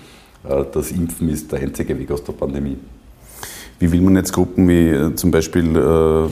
Äh, 0.47 0.63
das 0.71 0.91
Impfen 0.91 1.29
ist 1.29 1.51
der 1.51 1.59
einzige 1.59 1.97
Weg 1.97 2.11
aus 2.11 2.23
der 2.23 2.33
Pandemie. 2.33 2.77
Wie 3.79 3.91
will 3.91 4.01
man 4.01 4.15
jetzt 4.15 4.31
Gruppen 4.31 4.69
wie 4.69 4.89
äh, 4.89 5.15
zum 5.15 5.31
Beispiel 5.31 6.29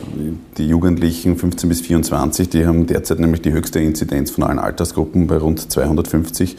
die 0.57 0.67
Jugendlichen 0.67 1.35
15 1.35 1.67
bis 1.67 1.81
24, 1.81 2.49
die 2.49 2.65
haben 2.65 2.85
derzeit 2.87 3.19
nämlich 3.19 3.41
die 3.41 3.51
höchste 3.51 3.79
Inzidenz 3.79 4.31
von 4.31 4.43
allen 4.43 4.59
Altersgruppen 4.59 5.27
bei 5.27 5.37
rund 5.37 5.71
250. 5.71 6.55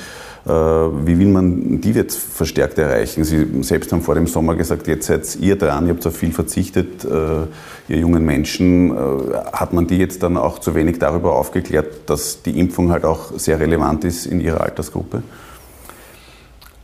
Wie 0.47 1.19
will 1.19 1.29
man 1.29 1.81
die 1.81 1.93
jetzt 1.93 2.19
verstärkt 2.19 2.77
erreichen? 2.77 3.25
Sie 3.25 3.63
selbst 3.63 3.91
haben 3.93 4.03
vor 4.03 4.15
dem 4.15 4.27
Sommer 4.27 4.55
gesagt, 4.57 4.87
jetzt 4.89 5.07
seid 5.07 5.37
ihr 5.41 5.57
dran, 5.57 5.87
ihr 5.87 5.95
habt 5.95 6.07
auf 6.07 6.15
viel 6.15 6.33
verzichtet, 6.33 7.05
ihr 7.05 7.97
jungen 7.97 8.27
Menschen. 8.27 8.95
Hat 9.53 9.73
man 9.73 9.87
die 9.87 9.97
jetzt 9.97 10.23
dann 10.23 10.37
auch 10.37 10.59
zu 10.59 10.75
wenig 10.75 10.99
darüber 10.99 11.35
aufgeklärt, 11.35 11.87
dass 12.11 12.43
die 12.43 12.59
Impfung 12.59 12.91
halt 12.91 13.07
auch 13.07 13.39
sehr 13.39 13.59
relevant 13.59 14.05
ist 14.05 14.27
in 14.27 14.41
ihrer 14.41 14.61
Altersgruppe? 14.61 15.23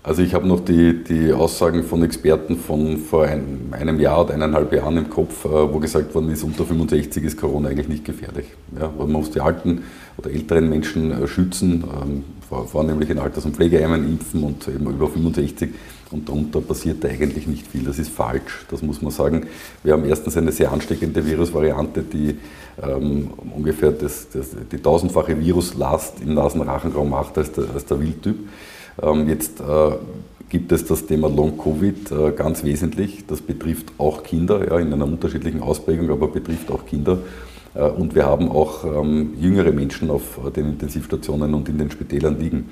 Also 0.03 0.23
ich 0.23 0.33
habe 0.33 0.49
noch 0.49 0.61
die, 0.61 1.05
die 1.05 1.31
Aussagen 1.31 1.85
von 1.85 2.03
Experten 2.03 2.57
von 2.57 2.97
vor 2.97 3.25
ein, 3.25 3.69
einem 3.73 4.01
Jahr 4.01 4.25
oder 4.25 4.33
eineinhalb 4.33 4.73
Jahren 4.73 4.97
im 4.97 5.11
Kopf, 5.11 5.45
äh, 5.45 5.49
wo 5.49 5.79
gesagt 5.79 6.15
worden 6.15 6.31
ist, 6.31 6.43
unter 6.43 6.65
65 6.65 7.23
ist 7.23 7.37
Corona 7.37 7.69
eigentlich 7.69 7.89
nicht 7.89 8.07
gefährlich. 8.07 8.47
Ja, 8.79 8.91
man 8.97 9.13
muss 9.13 9.31
die 9.31 9.41
alten 9.41 9.83
oder 10.17 10.31
älteren 10.31 10.71
Menschen 10.71 11.13
äh, 11.13 11.27
schützen, 11.27 11.85
ähm, 12.03 12.25
vornehmlich 12.67 13.11
in 13.11 13.19
Alters- 13.19 13.45
und 13.45 13.55
Pflegeheimen 13.55 14.05
impfen 14.05 14.43
und 14.43 14.67
eben 14.69 14.89
über 14.89 15.07
65 15.07 15.69
und 16.11 16.29
darunter 16.29 16.63
passiert 16.63 17.05
eigentlich 17.05 17.47
nicht 17.47 17.67
viel. 17.67 17.85
Das 17.85 17.99
ist 17.99 18.11
falsch, 18.11 18.65
das 18.71 18.83
muss 18.83 19.03
man 19.03 19.13
sagen. 19.13 19.47
Wir 19.85 19.93
haben 19.93 20.05
erstens 20.05 20.37
eine 20.37 20.51
sehr 20.51 20.73
ansteckende 20.73 21.25
Virusvariante, 21.25 22.03
die 22.03 22.37
ähm, 22.83 23.31
ungefähr 23.55 23.93
das, 23.93 24.29
das, 24.31 24.49
die 24.73 24.79
tausendfache 24.79 25.39
Viruslast 25.39 26.21
im 26.23 26.35
Nasenrachenraum 26.35 27.11
macht 27.11 27.37
als 27.39 27.53
der, 27.53 27.65
als 27.73 27.85
der 27.85 28.01
Wildtyp. 28.01 28.37
Ähm, 29.03 29.29
jetzt 29.29 29.61
äh, 29.61 29.65
gibt 30.49 30.73
es 30.73 30.85
das 30.85 31.07
Thema 31.07 31.29
Long-Covid 31.29 32.13
äh, 32.13 32.33
ganz 32.33 32.65
wesentlich. 32.65 33.25
Das 33.27 33.41
betrifft 33.41 33.93
auch 33.99 34.23
Kinder, 34.23 34.67
ja, 34.69 34.79
in 34.79 34.93
einer 34.93 35.07
unterschiedlichen 35.07 35.63
Ausprägung, 35.63 36.11
aber 36.11 36.29
betrifft 36.29 36.71
auch 36.71 36.85
Kinder. 36.85 37.19
Äh, 37.75 37.89
und 37.89 38.15
wir 38.15 38.27
haben 38.27 38.51
auch 38.51 38.85
ähm, 38.85 39.35
jüngere 39.41 39.73
Menschen 39.73 40.11
auf 40.11 40.41
den 40.55 40.67
Intensivstationen 40.67 41.55
und 41.55 41.69
in 41.69 41.79
den 41.79 41.91
Spitälern 41.91 42.39
liegen. 42.39 42.71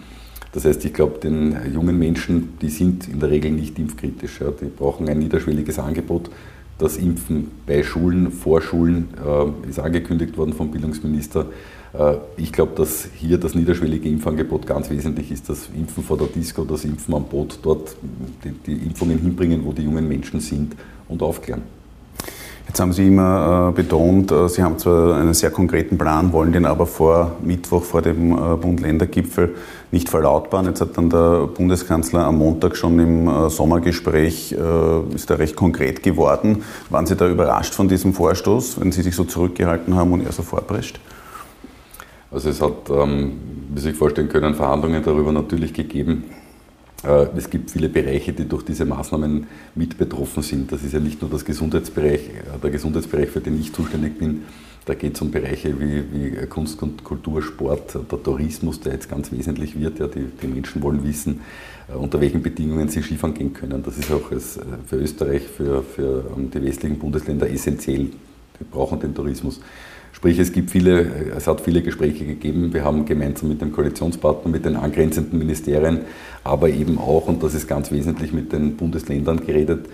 Das 0.52 0.64
heißt, 0.64 0.84
ich 0.84 0.94
glaube, 0.94 1.18
den 1.18 1.56
jungen 1.72 1.98
Menschen, 1.98 2.58
die 2.60 2.70
sind 2.70 3.06
in 3.06 3.20
der 3.20 3.30
Regel 3.30 3.50
nicht 3.50 3.78
impfkritisch. 3.78 4.40
Ja. 4.40 4.50
Die 4.50 4.66
brauchen 4.66 5.08
ein 5.08 5.18
niederschwelliges 5.18 5.78
Angebot. 5.78 6.30
Das 6.78 6.96
Impfen 6.96 7.50
bei 7.66 7.82
Schulen, 7.82 8.30
Vorschulen 8.30 9.08
äh, 9.24 9.68
ist 9.68 9.78
angekündigt 9.78 10.36
worden 10.38 10.52
vom 10.52 10.70
Bildungsminister. 10.70 11.46
Äh, 11.92 12.16
ich 12.36 12.52
glaube, 12.52 12.72
dass 12.74 13.08
hier 13.14 13.38
das 13.38 13.54
niederschwellige 13.54 14.08
Impfangebot 14.08 14.66
ganz 14.66 14.90
wesentlich 14.90 15.30
ist. 15.30 15.48
Das 15.48 15.68
Impfen 15.74 16.04
vor 16.04 16.18
der 16.18 16.28
Disco, 16.28 16.64
das 16.64 16.84
Impfen 16.84 17.14
am 17.14 17.24
Boot, 17.24 17.58
dort 17.62 17.96
die, 18.44 18.50
die 18.50 18.86
Impfungen 18.86 19.18
hinbringen, 19.18 19.64
wo 19.64 19.72
die 19.72 19.82
jungen 19.82 20.06
Menschen 20.06 20.40
sind 20.40 20.74
und 21.08 21.22
aufklären. 21.22 21.62
Jetzt 22.66 22.80
haben 22.80 22.92
Sie 22.92 23.06
immer 23.06 23.70
äh, 23.70 23.72
betont, 23.72 24.30
äh, 24.30 24.46
Sie 24.50 24.62
haben 24.62 24.76
zwar 24.76 25.16
einen 25.16 25.32
sehr 25.32 25.50
konkreten 25.50 25.96
Plan, 25.96 26.34
wollen 26.34 26.52
den 26.52 26.66
aber 26.66 26.86
vor 26.86 27.36
Mittwoch, 27.42 27.82
vor 27.82 28.02
dem 28.02 28.36
Bund-Länder-Gipfel 28.60 29.54
nicht 29.90 30.10
verlautbaren. 30.10 30.66
Jetzt 30.66 30.82
hat 30.82 30.98
dann 30.98 31.08
der 31.08 31.46
Bundeskanzler 31.46 32.26
am 32.26 32.36
Montag 32.36 32.76
schon 32.76 32.98
im 32.98 33.48
Sommergespräch, 33.48 34.52
ist 35.14 35.30
er 35.30 35.38
recht 35.38 35.56
konkret 35.56 36.02
geworden. 36.02 36.62
Waren 36.90 37.06
Sie 37.06 37.16
da 37.16 37.26
überrascht 37.26 37.72
von 37.72 37.88
diesem 37.88 38.12
Vorstoß, 38.12 38.78
wenn 38.78 38.92
Sie 38.92 39.00
sich 39.00 39.16
so 39.16 39.24
zurückgehalten 39.24 39.94
haben 39.94 40.12
und 40.12 40.26
er 40.26 40.32
so 40.32 40.42
vorprescht? 40.42 41.00
Also 42.30 42.50
es 42.50 42.60
hat, 42.60 42.90
ähm, 42.90 43.38
wie 43.70 43.80
Sie 43.80 43.88
sich 43.88 43.96
vorstellen 43.96 44.28
können, 44.28 44.54
Verhandlungen 44.54 45.02
darüber 45.02 45.32
natürlich 45.32 45.72
gegeben. 45.72 46.24
Äh, 47.04 47.26
es 47.36 47.48
gibt 47.48 47.70
viele 47.70 47.88
Bereiche, 47.88 48.32
die 48.32 48.46
durch 48.46 48.64
diese 48.64 48.84
Maßnahmen 48.84 49.46
mit 49.74 49.96
betroffen 49.96 50.42
sind. 50.42 50.70
Das 50.70 50.82
ist 50.82 50.92
ja 50.92 51.00
nicht 51.00 51.22
nur 51.22 51.30
das 51.30 51.44
Gesundheitsbereich, 51.44 52.20
äh, 52.28 52.58
der 52.62 52.70
Gesundheitsbereich, 52.70 53.30
für 53.30 53.40
den 53.40 53.58
ich 53.58 53.72
zuständig 53.72 54.18
bin. 54.18 54.42
Da 54.84 54.94
geht 54.94 55.14
es 55.14 55.20
um 55.20 55.30
Bereiche 55.30 55.78
wie, 55.78 56.02
wie, 56.12 56.46
Kunst 56.46 56.82
und 56.82 57.04
Kultur, 57.04 57.42
Sport, 57.42 57.94
der 58.10 58.22
Tourismus, 58.22 58.80
der 58.80 58.94
jetzt 58.94 59.08
ganz 59.08 59.30
wesentlich 59.30 59.78
wird. 59.78 59.98
Ja, 59.98 60.06
die, 60.06 60.26
die 60.42 60.46
Menschen 60.46 60.82
wollen 60.82 61.04
wissen, 61.04 61.40
äh, 61.88 61.96
unter 61.96 62.20
welchen 62.20 62.42
Bedingungen 62.42 62.88
sie 62.88 63.02
Skifahren 63.02 63.34
gehen 63.34 63.54
können. 63.54 63.82
Das 63.82 63.96
ist 63.96 64.10
auch 64.10 64.30
für 64.86 64.96
Österreich, 64.96 65.42
für, 65.42 65.82
für 65.82 66.24
ähm, 66.36 66.50
die 66.50 66.62
westlichen 66.62 66.98
Bundesländer 66.98 67.48
essentiell. 67.48 68.10
Wir 68.58 68.66
brauchen 68.70 68.98
den 68.98 69.14
Tourismus. 69.14 69.60
Sprich, 70.12 70.38
es, 70.38 70.52
gibt 70.52 70.70
viele, 70.70 71.32
es 71.36 71.46
hat 71.46 71.60
viele 71.60 71.82
Gespräche 71.82 72.24
gegeben. 72.24 72.72
Wir 72.72 72.84
haben 72.84 73.04
gemeinsam 73.04 73.48
mit 73.48 73.60
dem 73.60 73.72
Koalitionspartner, 73.72 74.50
mit 74.50 74.64
den 74.64 74.76
angrenzenden 74.76 75.38
Ministerien, 75.38 76.00
aber 76.42 76.68
eben 76.70 76.98
auch, 76.98 77.28
und 77.28 77.42
das 77.42 77.54
ist 77.54 77.68
ganz 77.68 77.92
wesentlich, 77.92 78.32
mit 78.32 78.52
den 78.52 78.76
Bundesländern 78.76 79.44
geredet. 79.46 79.86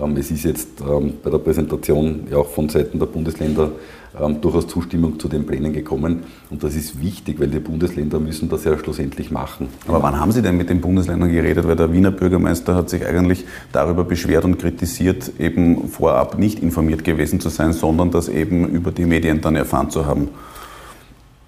Ähm, 0.00 0.16
es 0.16 0.30
ist 0.30 0.44
jetzt 0.44 0.68
ähm, 0.80 1.14
bei 1.22 1.30
der 1.30 1.38
Präsentation 1.38 2.28
ja 2.30 2.38
auch 2.38 2.48
von 2.48 2.68
Seiten 2.68 2.98
der 2.98 3.06
Bundesländer 3.06 3.72
ähm, 4.20 4.40
durchaus 4.40 4.66
Zustimmung 4.66 5.18
zu 5.18 5.28
den 5.28 5.46
Plänen 5.46 5.72
gekommen. 5.72 6.24
Und 6.50 6.62
das 6.62 6.74
ist 6.74 7.00
wichtig, 7.00 7.40
weil 7.40 7.48
die 7.48 7.60
Bundesländer 7.60 8.20
müssen 8.20 8.48
das 8.48 8.64
ja 8.64 8.76
schlussendlich 8.78 9.30
machen. 9.30 9.68
Aber 9.88 10.02
wann 10.02 10.18
haben 10.18 10.32
Sie 10.32 10.42
denn 10.42 10.56
mit 10.56 10.68
den 10.68 10.80
Bundesländern 10.80 11.30
geredet? 11.30 11.66
Weil 11.66 11.76
der 11.76 11.92
Wiener 11.92 12.10
Bürgermeister 12.10 12.74
hat 12.74 12.90
sich 12.90 13.06
eigentlich 13.06 13.44
darüber 13.72 14.04
beschwert 14.04 14.44
und 14.44 14.58
kritisiert, 14.58 15.32
eben 15.38 15.88
vorab 15.88 16.38
nicht 16.38 16.58
informiert 16.60 17.04
gewesen 17.04 17.40
zu 17.40 17.48
sein, 17.48 17.72
sondern 17.72 18.10
das 18.10 18.28
eben 18.28 18.68
über 18.68 18.90
die 18.90 19.06
Medien 19.06 19.40
dann 19.40 19.56
erfahren 19.56 19.90
zu 19.90 20.06
haben. 20.06 20.28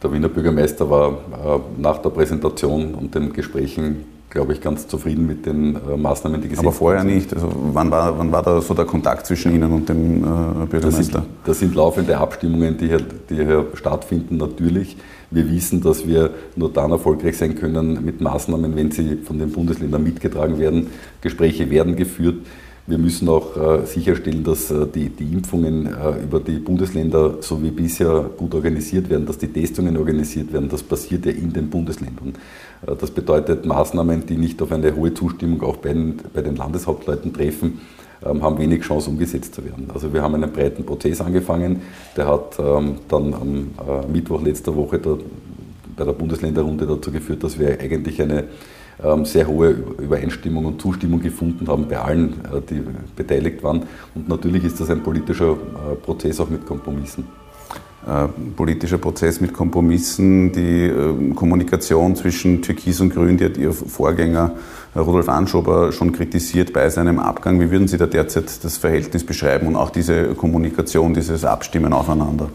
Der 0.03 0.13
Wiener 0.13 0.29
Bürgermeister 0.29 0.89
war 0.89 1.13
äh, 1.13 1.81
nach 1.81 1.99
der 1.99 2.11
Präsentation 2.11 2.95
und 2.95 3.15
den 3.15 3.33
Gesprächen 3.33 4.05
glaube 4.35 4.53
ich, 4.53 4.61
ganz 4.61 4.89
zufrieden 4.89 5.27
mit 5.27 5.47
den 5.47 5.77
äh, 5.77 5.97
Maßnahmen, 5.97 6.43
die 6.43 6.49
gesetzt 6.49 6.67
Aber 6.67 6.75
vorher 6.75 7.03
sind. 7.03 7.15
nicht. 7.15 7.33
Also 7.33 7.51
wann 7.73 7.91
war, 7.91 8.19
wann 8.19 8.33
war 8.33 8.43
da 8.43 8.61
so 8.61 8.75
der 8.75 8.85
Kontakt 8.85 9.27
zwischen 9.27 9.55
Ihnen 9.55 9.73
und 9.73 9.89
dem 9.89 10.25
äh, 10.25 10.67
Bürgermeister? 10.67 10.91
Das 10.91 10.97
sind, 11.07 11.25
das 11.45 11.59
sind, 11.61 11.75
laufende 11.75 12.19
Abstimmungen, 12.19 12.77
die 12.77 12.89
hier, 12.89 12.99
die 12.99 13.37
hier 13.37 13.69
stattfinden, 13.75 14.37
natürlich. 14.37 14.97
Wir 15.31 15.49
wissen, 15.51 15.81
dass 15.81 16.07
wir 16.07 16.31
nur 16.57 16.73
dann 16.73 16.91
erfolgreich 16.91 17.39
sein 17.39 17.55
können 17.55 18.05
mit 18.05 18.21
Maßnahmen, 18.21 18.75
wenn 18.77 18.91
sie 18.91 19.19
von 19.25 19.39
den 19.39 19.51
Bundesländern 19.51 20.03
mitgetragen 20.03 20.59
werden. 20.59 20.89
Gespräche 21.21 21.71
werden 21.71 21.95
geführt. 21.95 22.39
Wir 22.87 22.99
müssen 22.99 23.31
auch 23.31 23.57
äh, 23.57 23.87
sicherstellen, 23.87 24.45
dass 24.45 24.71
äh, 24.71 24.87
die, 24.87 25.09
die, 25.09 25.33
Impfungen 25.33 25.87
äh, 25.87 26.23
über 26.23 26.39
die 26.39 26.59
Bundesländer 26.59 27.37
so 27.41 27.63
wie 27.63 27.71
bisher 27.71 28.29
gut 28.37 28.55
organisiert 28.55 29.09
werden, 29.09 29.25
dass 29.25 29.39
die 29.39 29.49
Testungen 29.49 29.97
organisiert 29.97 30.53
werden. 30.53 30.69
Das 30.69 30.83
passiert 30.83 31.25
ja 31.25 31.33
in 31.33 31.51
den 31.51 31.71
Bundesländern. 31.71 32.35
Das 33.01 33.11
bedeutet, 33.11 33.65
Maßnahmen, 33.65 34.27
die 34.27 34.37
nicht 34.37 34.61
auf 34.61 34.71
eine 34.71 34.95
hohe 34.95 35.15
Zustimmung 35.15 35.63
auch 35.63 35.79
bei 35.79 35.95
den, 35.95 36.21
bei 36.35 36.43
den 36.43 36.57
Landeshauptleuten 36.57 37.33
treffen, 37.33 37.81
ähm, 38.23 38.43
haben 38.43 38.59
wenig 38.59 38.83
Chance 38.83 39.09
umgesetzt 39.09 39.55
zu 39.55 39.65
werden. 39.65 39.89
Also 39.95 40.13
wir 40.13 40.21
haben 40.21 40.35
einen 40.35 40.53
breiten 40.53 40.85
Prozess 40.85 41.23
angefangen, 41.23 41.81
der 42.19 42.27
hat 42.29 42.59
ähm, 42.59 42.97
dann 43.09 43.33
am 43.33 44.13
Mittwoch 44.13 44.43
letzter 44.43 44.77
Woche 44.77 44.99
bei 44.99 46.05
der 46.05 46.13
Bundesländerrunde 46.13 46.87
dazu 46.87 47.11
geführt, 47.11 47.45
dass 47.45 47.59
wir 47.59 47.81
eigentlich 47.81 48.21
eine 48.21 48.45
sehr 49.25 49.47
hohe 49.47 49.71
Übereinstimmung 49.71 50.65
und 50.67 50.81
Zustimmung 50.81 51.21
gefunden 51.21 51.67
haben 51.69 51.89
bei 51.89 51.99
allen, 51.99 52.35
äh, 52.45 52.61
die 52.69 52.83
beteiligt 53.17 53.63
waren. 53.63 53.83
Und 54.15 54.29
natürlich 54.29 54.65
ist 54.65 54.81
das 54.81 54.91
ein 54.91 55.03
politischer 55.03 55.53
äh, 55.53 55.95
Prozess 55.97 56.41
auch 56.41 56.49
mit 56.49 56.65
Kompromissen. 56.65 57.27
Äh, 58.07 58.29
politischer 58.55 58.99
Prozess 58.99 59.41
mit 59.41 59.53
Kompromissen, 59.53 60.53
die 60.53 60.93
Kommunikation 61.35 62.15
zwischen 62.17 62.63
Türkis 62.63 63.01
und 63.01 63.15
Grün, 63.15 63.39
die 63.39 63.47
hat 63.47 63.57
Ihr 63.57 63.73
Vorgänger 63.73 64.53
Rudolf 64.95 65.29
Anschober 65.29 65.91
schon 65.91 66.13
kritisiert 66.13 66.73
bei 66.73 66.89
seinem 66.89 67.19
Abgang. 67.19 67.59
Wie 67.61 67.71
würden 67.71 67.89
Sie 67.89 67.97
da 67.97 68.07
derzeit 68.07 68.63
das 68.63 68.77
Verhältnis 68.77 69.25
beschreiben 69.25 69.67
und 69.67 69.77
auch 69.77 69.91
diese 69.91 70.35
Kommunikation, 70.35 71.15
dieses 71.15 71.45
Abstimmen 71.45 71.93
aufeinander? 71.93 72.49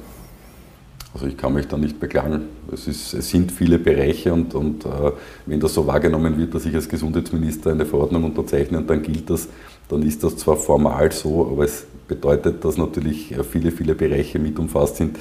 Also 1.14 1.26
ich 1.26 1.38
kann 1.38 1.54
mich 1.54 1.68
da 1.68 1.78
nicht 1.78 2.00
beklagen. 2.00 2.44
Es, 2.72 2.88
ist, 2.88 3.14
es 3.14 3.30
sind 3.30 3.52
viele 3.52 3.80
Bereiche 3.80 4.32
und, 4.32 4.54
und 4.54 4.86
äh, 4.86 5.12
wenn 5.48 5.60
das 5.60 5.74
so 5.74 5.88
wahrgenommen 5.88 6.38
wird, 6.38 6.54
dass 6.54 6.66
ich 6.66 6.76
als 6.76 6.88
Gesundheitsminister 6.88 7.72
eine 7.72 7.86
Verordnung 7.86 8.26
unterzeichne 8.26 8.78
und 8.78 8.90
dann 8.90 9.02
gilt 9.02 9.30
das, 9.30 9.48
dann 9.88 10.04
ist 10.04 10.24
das 10.24 10.38
zwar 10.38 10.56
formal 10.56 11.12
so, 11.12 11.48
aber 11.52 11.66
es 11.66 11.88
bedeutet, 12.08 12.64
dass 12.64 12.78
natürlich 12.78 13.36
viele, 13.50 13.72
viele 13.72 13.96
Bereiche 13.96 14.38
mit 14.38 14.60
umfasst 14.60 14.98
sind. 14.98 15.18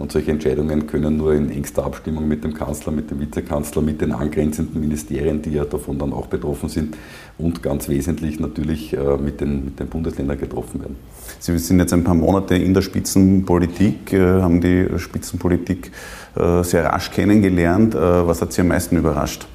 Und 0.00 0.12
solche 0.12 0.30
Entscheidungen 0.30 0.86
können 0.86 1.18
nur 1.18 1.34
in 1.34 1.50
engster 1.50 1.84
Abstimmung 1.84 2.26
mit 2.26 2.42
dem 2.42 2.54
Kanzler, 2.54 2.90
mit 2.90 3.10
dem 3.10 3.20
Vizekanzler, 3.20 3.82
mit 3.82 4.00
den 4.00 4.12
angrenzenden 4.12 4.80
Ministerien, 4.80 5.42
die 5.42 5.50
ja 5.50 5.66
davon 5.66 5.98
dann 5.98 6.14
auch 6.14 6.26
betroffen 6.26 6.70
sind, 6.70 6.96
und 7.36 7.62
ganz 7.62 7.86
wesentlich 7.86 8.40
natürlich 8.40 8.94
äh, 8.94 9.18
mit 9.18 9.42
den, 9.42 9.66
mit 9.66 9.78
den 9.78 9.88
Bundesländern 9.88 10.38
getroffen 10.38 10.80
werden. 10.80 10.96
Sie 11.38 11.56
sind 11.58 11.80
jetzt 11.80 11.92
ein 11.92 12.02
paar 12.02 12.14
Monate 12.14 12.54
in 12.54 12.72
der 12.72 12.80
Spitzenpolitik, 12.80 14.14
äh, 14.14 14.40
haben 14.40 14.62
die 14.62 14.86
Spitzenpolitik 14.96 15.92
äh, 16.34 16.64
sehr 16.64 16.86
rasch 16.86 17.10
kennengelernt. 17.10 17.94
Was 17.94 18.40
hat 18.40 18.54
Sie 18.54 18.62
am 18.62 18.68
meisten 18.68 18.96
überrascht? 18.96 19.46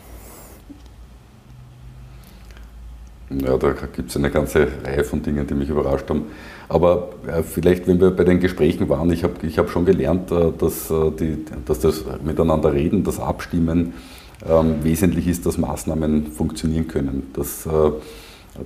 Ja, 3.42 3.58
da 3.58 3.72
gibt 3.72 4.10
es 4.10 4.18
eine 4.18 4.30
ganze 4.30 4.68
Reihe 4.84 5.04
von 5.04 5.22
Dingen, 5.22 5.46
die 5.48 5.56
mich 5.56 5.70
überrascht 5.70 6.10
haben. 6.10 6.26
Aber 6.70 7.10
äh, 7.28 7.44
vielleicht, 7.44 7.88
wenn 7.88 8.00
wir 8.00 8.12
bei 8.12 8.24
den 8.24 8.40
Gesprächen 8.40 8.88
waren, 8.90 9.12
ich 9.12 9.24
habe 9.24 9.46
ich 9.46 9.58
hab 9.58 9.70
schon 9.70 9.86
gelernt, 9.86 10.32
äh, 10.32 10.52
dass, 10.58 10.90
äh, 10.90 11.12
die, 11.12 11.46
dass 11.66 11.80
das 11.80 12.04
Miteinander 12.24 12.74
reden, 12.74 13.04
das 13.04 13.20
Abstimmen 13.20 13.94
ähm, 14.48 14.84
wesentlich 14.84 15.28
ist, 15.28 15.46
dass 15.46 15.58
Maßnahmen 15.58 16.28
funktionieren 16.28 16.88
können. 16.88 17.32
Das, 17.34 17.66
äh, 17.66 17.92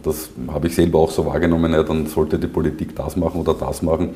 das 0.04 0.30
habe 0.48 0.68
ich 0.68 0.76
selber 0.76 1.00
auch 1.00 1.12
so 1.12 1.26
wahrgenommen, 1.26 1.74
ja, 1.74 1.84
dann 1.84 2.06
sollte 2.06 2.38
die 2.38 2.48
Politik 2.48 2.96
das 2.96 3.16
machen 3.16 3.42
oder 3.42 3.54
das 3.54 3.82
machen. 3.82 4.10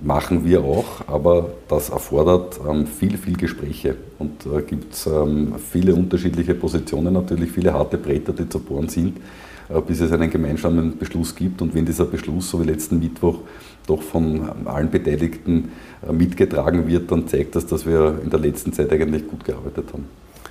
Machen 0.00 0.44
wir 0.44 0.64
auch, 0.64 1.06
aber 1.06 1.50
das 1.68 1.90
erfordert 1.90 2.58
ähm, 2.68 2.86
viel, 2.86 3.18
viel 3.18 3.36
Gespräche 3.36 3.96
und 4.18 4.46
äh, 4.46 4.62
gibt 4.62 4.96
ähm, 5.06 5.54
viele 5.70 5.94
unterschiedliche 5.94 6.54
Positionen, 6.54 7.12
natürlich 7.12 7.52
viele 7.52 7.72
harte 7.72 7.98
Bretter, 7.98 8.32
die 8.32 8.48
zu 8.48 8.58
bohren 8.60 8.88
sind. 8.88 9.18
Äh, 9.68 9.80
bis 9.80 10.00
es 10.00 10.12
einen 10.12 10.30
gemeinsamen 10.30 10.98
Beschluss 10.98 11.34
gibt. 11.34 11.62
Und 11.62 11.74
wenn 11.74 11.86
dieser 11.86 12.04
Beschluss, 12.04 12.50
so 12.50 12.60
wie 12.60 12.66
letzten 12.66 12.98
Mittwoch, 12.98 13.38
doch 13.86 14.02
von 14.02 14.48
allen 14.66 14.90
Beteiligten 14.90 15.72
äh, 16.06 16.12
mitgetragen 16.12 16.86
wird, 16.86 17.10
dann 17.10 17.28
zeigt 17.28 17.56
das, 17.56 17.66
dass 17.66 17.86
wir 17.86 18.20
in 18.22 18.30
der 18.30 18.40
letzten 18.40 18.72
Zeit 18.72 18.92
eigentlich 18.92 19.26
gut 19.26 19.44
gearbeitet 19.44 19.86
haben. 19.92 20.04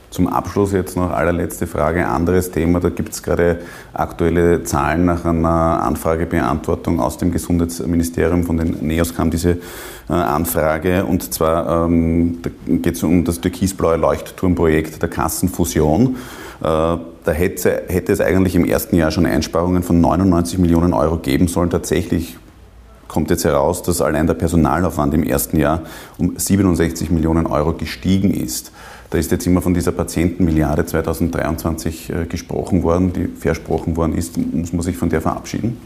Zum 0.10 0.28
Abschluss 0.28 0.73
jetzt 0.73 0.95
noch 0.95 1.10
allerletzte 1.10 1.65
Frage, 1.65 2.08
anderes 2.08 2.52
Thema. 2.52 2.80
Da 2.80 2.89
gibt 2.89 3.13
es 3.13 3.23
gerade 3.23 3.62
aktuelle 3.93 4.63
Zahlen 4.63 5.06
nach 5.06 5.26
einer 5.26 5.82
Anfragebeantwortung 5.82 6.99
aus 6.99 7.17
dem 7.17 7.32
Gesundheitsministerium. 7.32 8.43
Von 8.43 8.58
den 8.58 8.86
NEOS 8.86 9.15
kam 9.15 9.32
diese 9.32 9.58
äh, 10.10 10.13
Anfrage 10.13 11.06
und 11.06 11.34
zwar 11.34 11.86
ähm, 11.86 12.38
geht 12.67 12.95
es 12.95 13.02
um 13.02 13.23
das 13.23 13.41
türkisblaue 13.41 13.97
Leuchtturmprojekt 13.97 15.02
der 15.02 15.10
Kassenfusion. 15.10 16.17
Äh, 16.63 16.97
da 17.26 17.32
hätte, 17.32 17.84
hätte 17.89 18.13
es 18.13 18.21
eigentlich 18.21 18.56
im 18.56 18.63
ersten 18.63 18.95
Jahr 18.95 19.12
schon 19.12 19.26
Einsparungen 19.26 19.84
von 19.84 19.99
99 19.99 20.60
Millionen 20.60 20.93
Euro 20.93 21.17
geben 21.17 21.49
sollen. 21.49 21.69
Tatsächlich 21.69 22.38
kommt 23.10 23.30
jetzt 23.30 23.43
heraus, 23.43 23.84
dass 23.84 24.02
allein 24.02 24.28
der 24.28 24.34
Personalaufwand 24.34 25.13
im 25.13 25.23
ersten 25.23 25.58
Jahr 25.58 25.82
um 26.17 26.38
67 26.38 27.12
Millionen 27.12 27.47
Euro 27.47 27.73
gestiegen 27.73 28.34
ist. 28.34 28.71
Da 29.10 29.17
ist 29.17 29.30
jetzt 29.32 29.45
immer 29.45 29.62
von 29.62 29.73
dieser 29.73 29.91
Patientenmilliarde 29.91 30.86
2023 30.86 32.10
äh, 32.10 32.26
gesprochen 32.26 32.82
worden, 32.82 33.12
die 33.12 33.28
versprochen 33.28 33.97
worden 33.97 34.15
ist. 34.15 34.38
Muss 34.38 34.71
man 34.71 34.82
sich 34.84 34.95
von 34.95 35.10
der 35.10 35.21
verabschieden? 35.21 35.78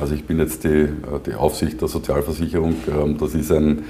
Also 0.00 0.14
ich 0.14 0.24
bin 0.24 0.38
jetzt 0.38 0.64
die, 0.64 0.68
äh, 0.68 0.88
die 1.26 1.34
Aufsicht 1.34 1.80
der 1.80 1.88
Sozialversicherung. 1.88 2.74
Ähm, 2.88 3.18
das 3.18 3.34
ist 3.34 3.52
ein 3.52 3.84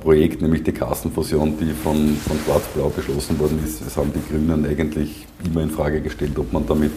Projekt, 0.00 0.40
nämlich 0.40 0.62
die 0.62 0.72
Kassenfusion, 0.72 1.58
die 1.58 1.72
von, 1.72 2.16
von 2.16 2.38
Schwarz-Blau 2.44 2.88
beschlossen 2.88 3.38
worden 3.38 3.60
ist. 3.64 3.80
Es 3.86 3.96
haben 3.96 4.12
die 4.14 4.32
Grünen 4.32 4.64
eigentlich 4.64 5.26
immer 5.44 5.62
in 5.62 5.70
Frage 5.70 6.00
gestellt, 6.00 6.38
ob 6.38 6.52
man 6.52 6.66
damit 6.66 6.92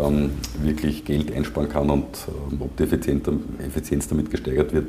ähm, 0.00 0.30
wirklich 0.62 1.04
Geld 1.04 1.32
einsparen 1.32 1.68
kann 1.68 1.90
und 1.90 2.06
ähm, 2.50 2.60
ob 2.60 2.76
die 2.76 2.82
Effizienz, 2.82 3.28
Effizienz 3.64 4.08
damit 4.08 4.30
gesteigert 4.30 4.72
wird. 4.72 4.86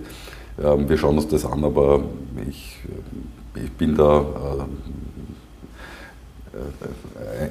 Ähm, 0.62 0.89
wir 0.89 0.98
schauen 0.98 1.18
uns 1.18 1.28
das 1.28 1.46
an, 1.46 1.63
aber 1.63 2.04
ich, 2.50 2.78
äh, 3.56 3.63
ich 3.65 3.72
bin 3.72 3.96
da 3.96 4.20
äh, 4.20 4.24
äh, 4.24 4.65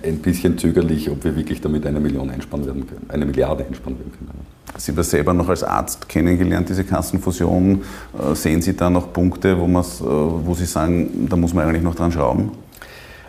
ein 0.03 0.19
bisschen 0.19 0.59
zögerlich, 0.59 1.11
ob 1.11 1.25
wir 1.25 1.37
wirklich 1.37 1.61
damit 1.61 1.87
eine 1.87 2.01
Million 2.01 2.31
einsparen 2.31 2.67
werden 2.67 2.87
können, 2.87 3.07
eine 3.09 3.25
Milliarde 3.27 3.65
einsparen 3.65 3.99
werden 3.99 4.13
können. 4.13 4.31
Sie 4.77 4.93
haben 4.93 5.03
selber 5.03 5.35
noch 5.35 5.49
als 5.49 5.65
Arzt 5.65 6.09
kennengelernt, 6.09 6.69
diese 6.69 6.85
Kassenfusion. 6.85 7.83
Äh, 8.19 8.35
sehen 8.35 8.63
Sie 8.63 8.77
da 8.77 8.91
noch 8.91 9.13
Punkte, 9.13 9.59
wo, 9.59 9.67
wo 9.67 10.55
Sie 10.55 10.67
sagen, 10.67 11.27
da 11.29 11.37
muss 11.37 11.55
man 11.55 11.67
eigentlich 11.67 11.83
noch 11.83 11.95
dran 11.95 12.13
schrauben? 12.13 12.53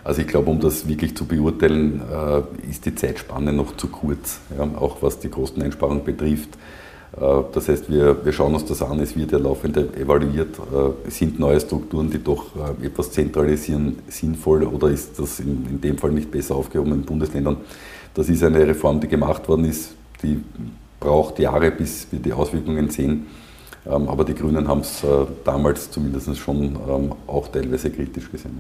Also 0.04 0.22
ich 0.22 0.28
glaube, 0.28 0.50
um 0.50 0.60
das 0.60 0.88
wirklich 0.88 1.16
zu 1.16 1.26
beurteilen, 1.26 2.02
ist 2.68 2.86
die 2.86 2.96
Zeitspanne 2.96 3.54
noch 3.54 3.76
zu 3.78 3.88
kurz, 3.88 4.40
ja, 4.58 4.64
auch 4.80 5.02
was 5.02 5.20
die 5.20 5.28
Kosteneinsparung 5.28 6.04
betrifft. 6.04 6.50
Äh, 7.18 7.44
das 7.52 7.68
heißt, 7.68 7.90
wir, 7.90 8.24
wir 8.24 8.34
schauen 8.34 8.54
uns 8.54 8.66
das 8.66 8.82
an, 8.82 9.00
es 9.00 9.16
wird 9.16 9.32
ja 9.32 9.38
laufend 9.38 9.78
evaluiert. 9.78 10.58
Äh, 10.58 11.10
sind 11.10 11.40
neue 11.40 11.60
Strukturen, 11.60 12.10
die 12.10 12.24
doch 12.24 12.46
äh, 12.56 12.86
etwas 12.86 13.12
zentralisieren, 13.12 13.98
sinnvoll 14.08 14.64
oder 14.64 14.90
ist 14.90 15.20
das 15.20 15.40
in, 15.40 15.66
in 15.70 15.82
dem 15.82 15.98
Fall 15.98 16.12
nicht 16.12 16.32
besser 16.32 16.56
aufgehoben 16.56 16.94
in 16.94 17.02
Bundesländern? 17.04 17.58
Das 18.14 18.30
ist 18.30 18.44
eine 18.44 18.66
Reform, 18.68 19.00
die 19.00 19.08
gemacht 19.08 19.48
worden 19.48 19.66
ist, 19.66 19.92
die 20.22 20.44
braucht 21.00 21.40
Jahre, 21.40 21.72
bis 21.72 22.08
wir 22.12 22.20
die 22.20 22.34
Auswirkungen 22.34 22.90
sehen. 22.90 23.28
Ähm, 23.86 24.10
aber 24.10 24.26
die 24.26 24.34
Grünen 24.36 24.68
haben 24.68 24.82
es 24.82 25.04
damals 25.46 25.90
zumindest 25.90 26.38
schon 26.38 26.76
ähm, 26.90 27.14
auch 27.28 27.48
teilweise 27.48 27.90
kritisch 27.90 28.30
gesehen. 28.30 28.60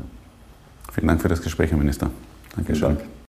Vielen 0.94 1.08
Dank 1.08 1.22
für 1.22 1.28
das 1.28 1.42
Gespräch, 1.42 1.72
Herr 1.72 1.78
Minister. 1.78 2.10
Dankeschön. 2.56 2.80
Vielen 2.80 2.98
Dank. 2.98 3.19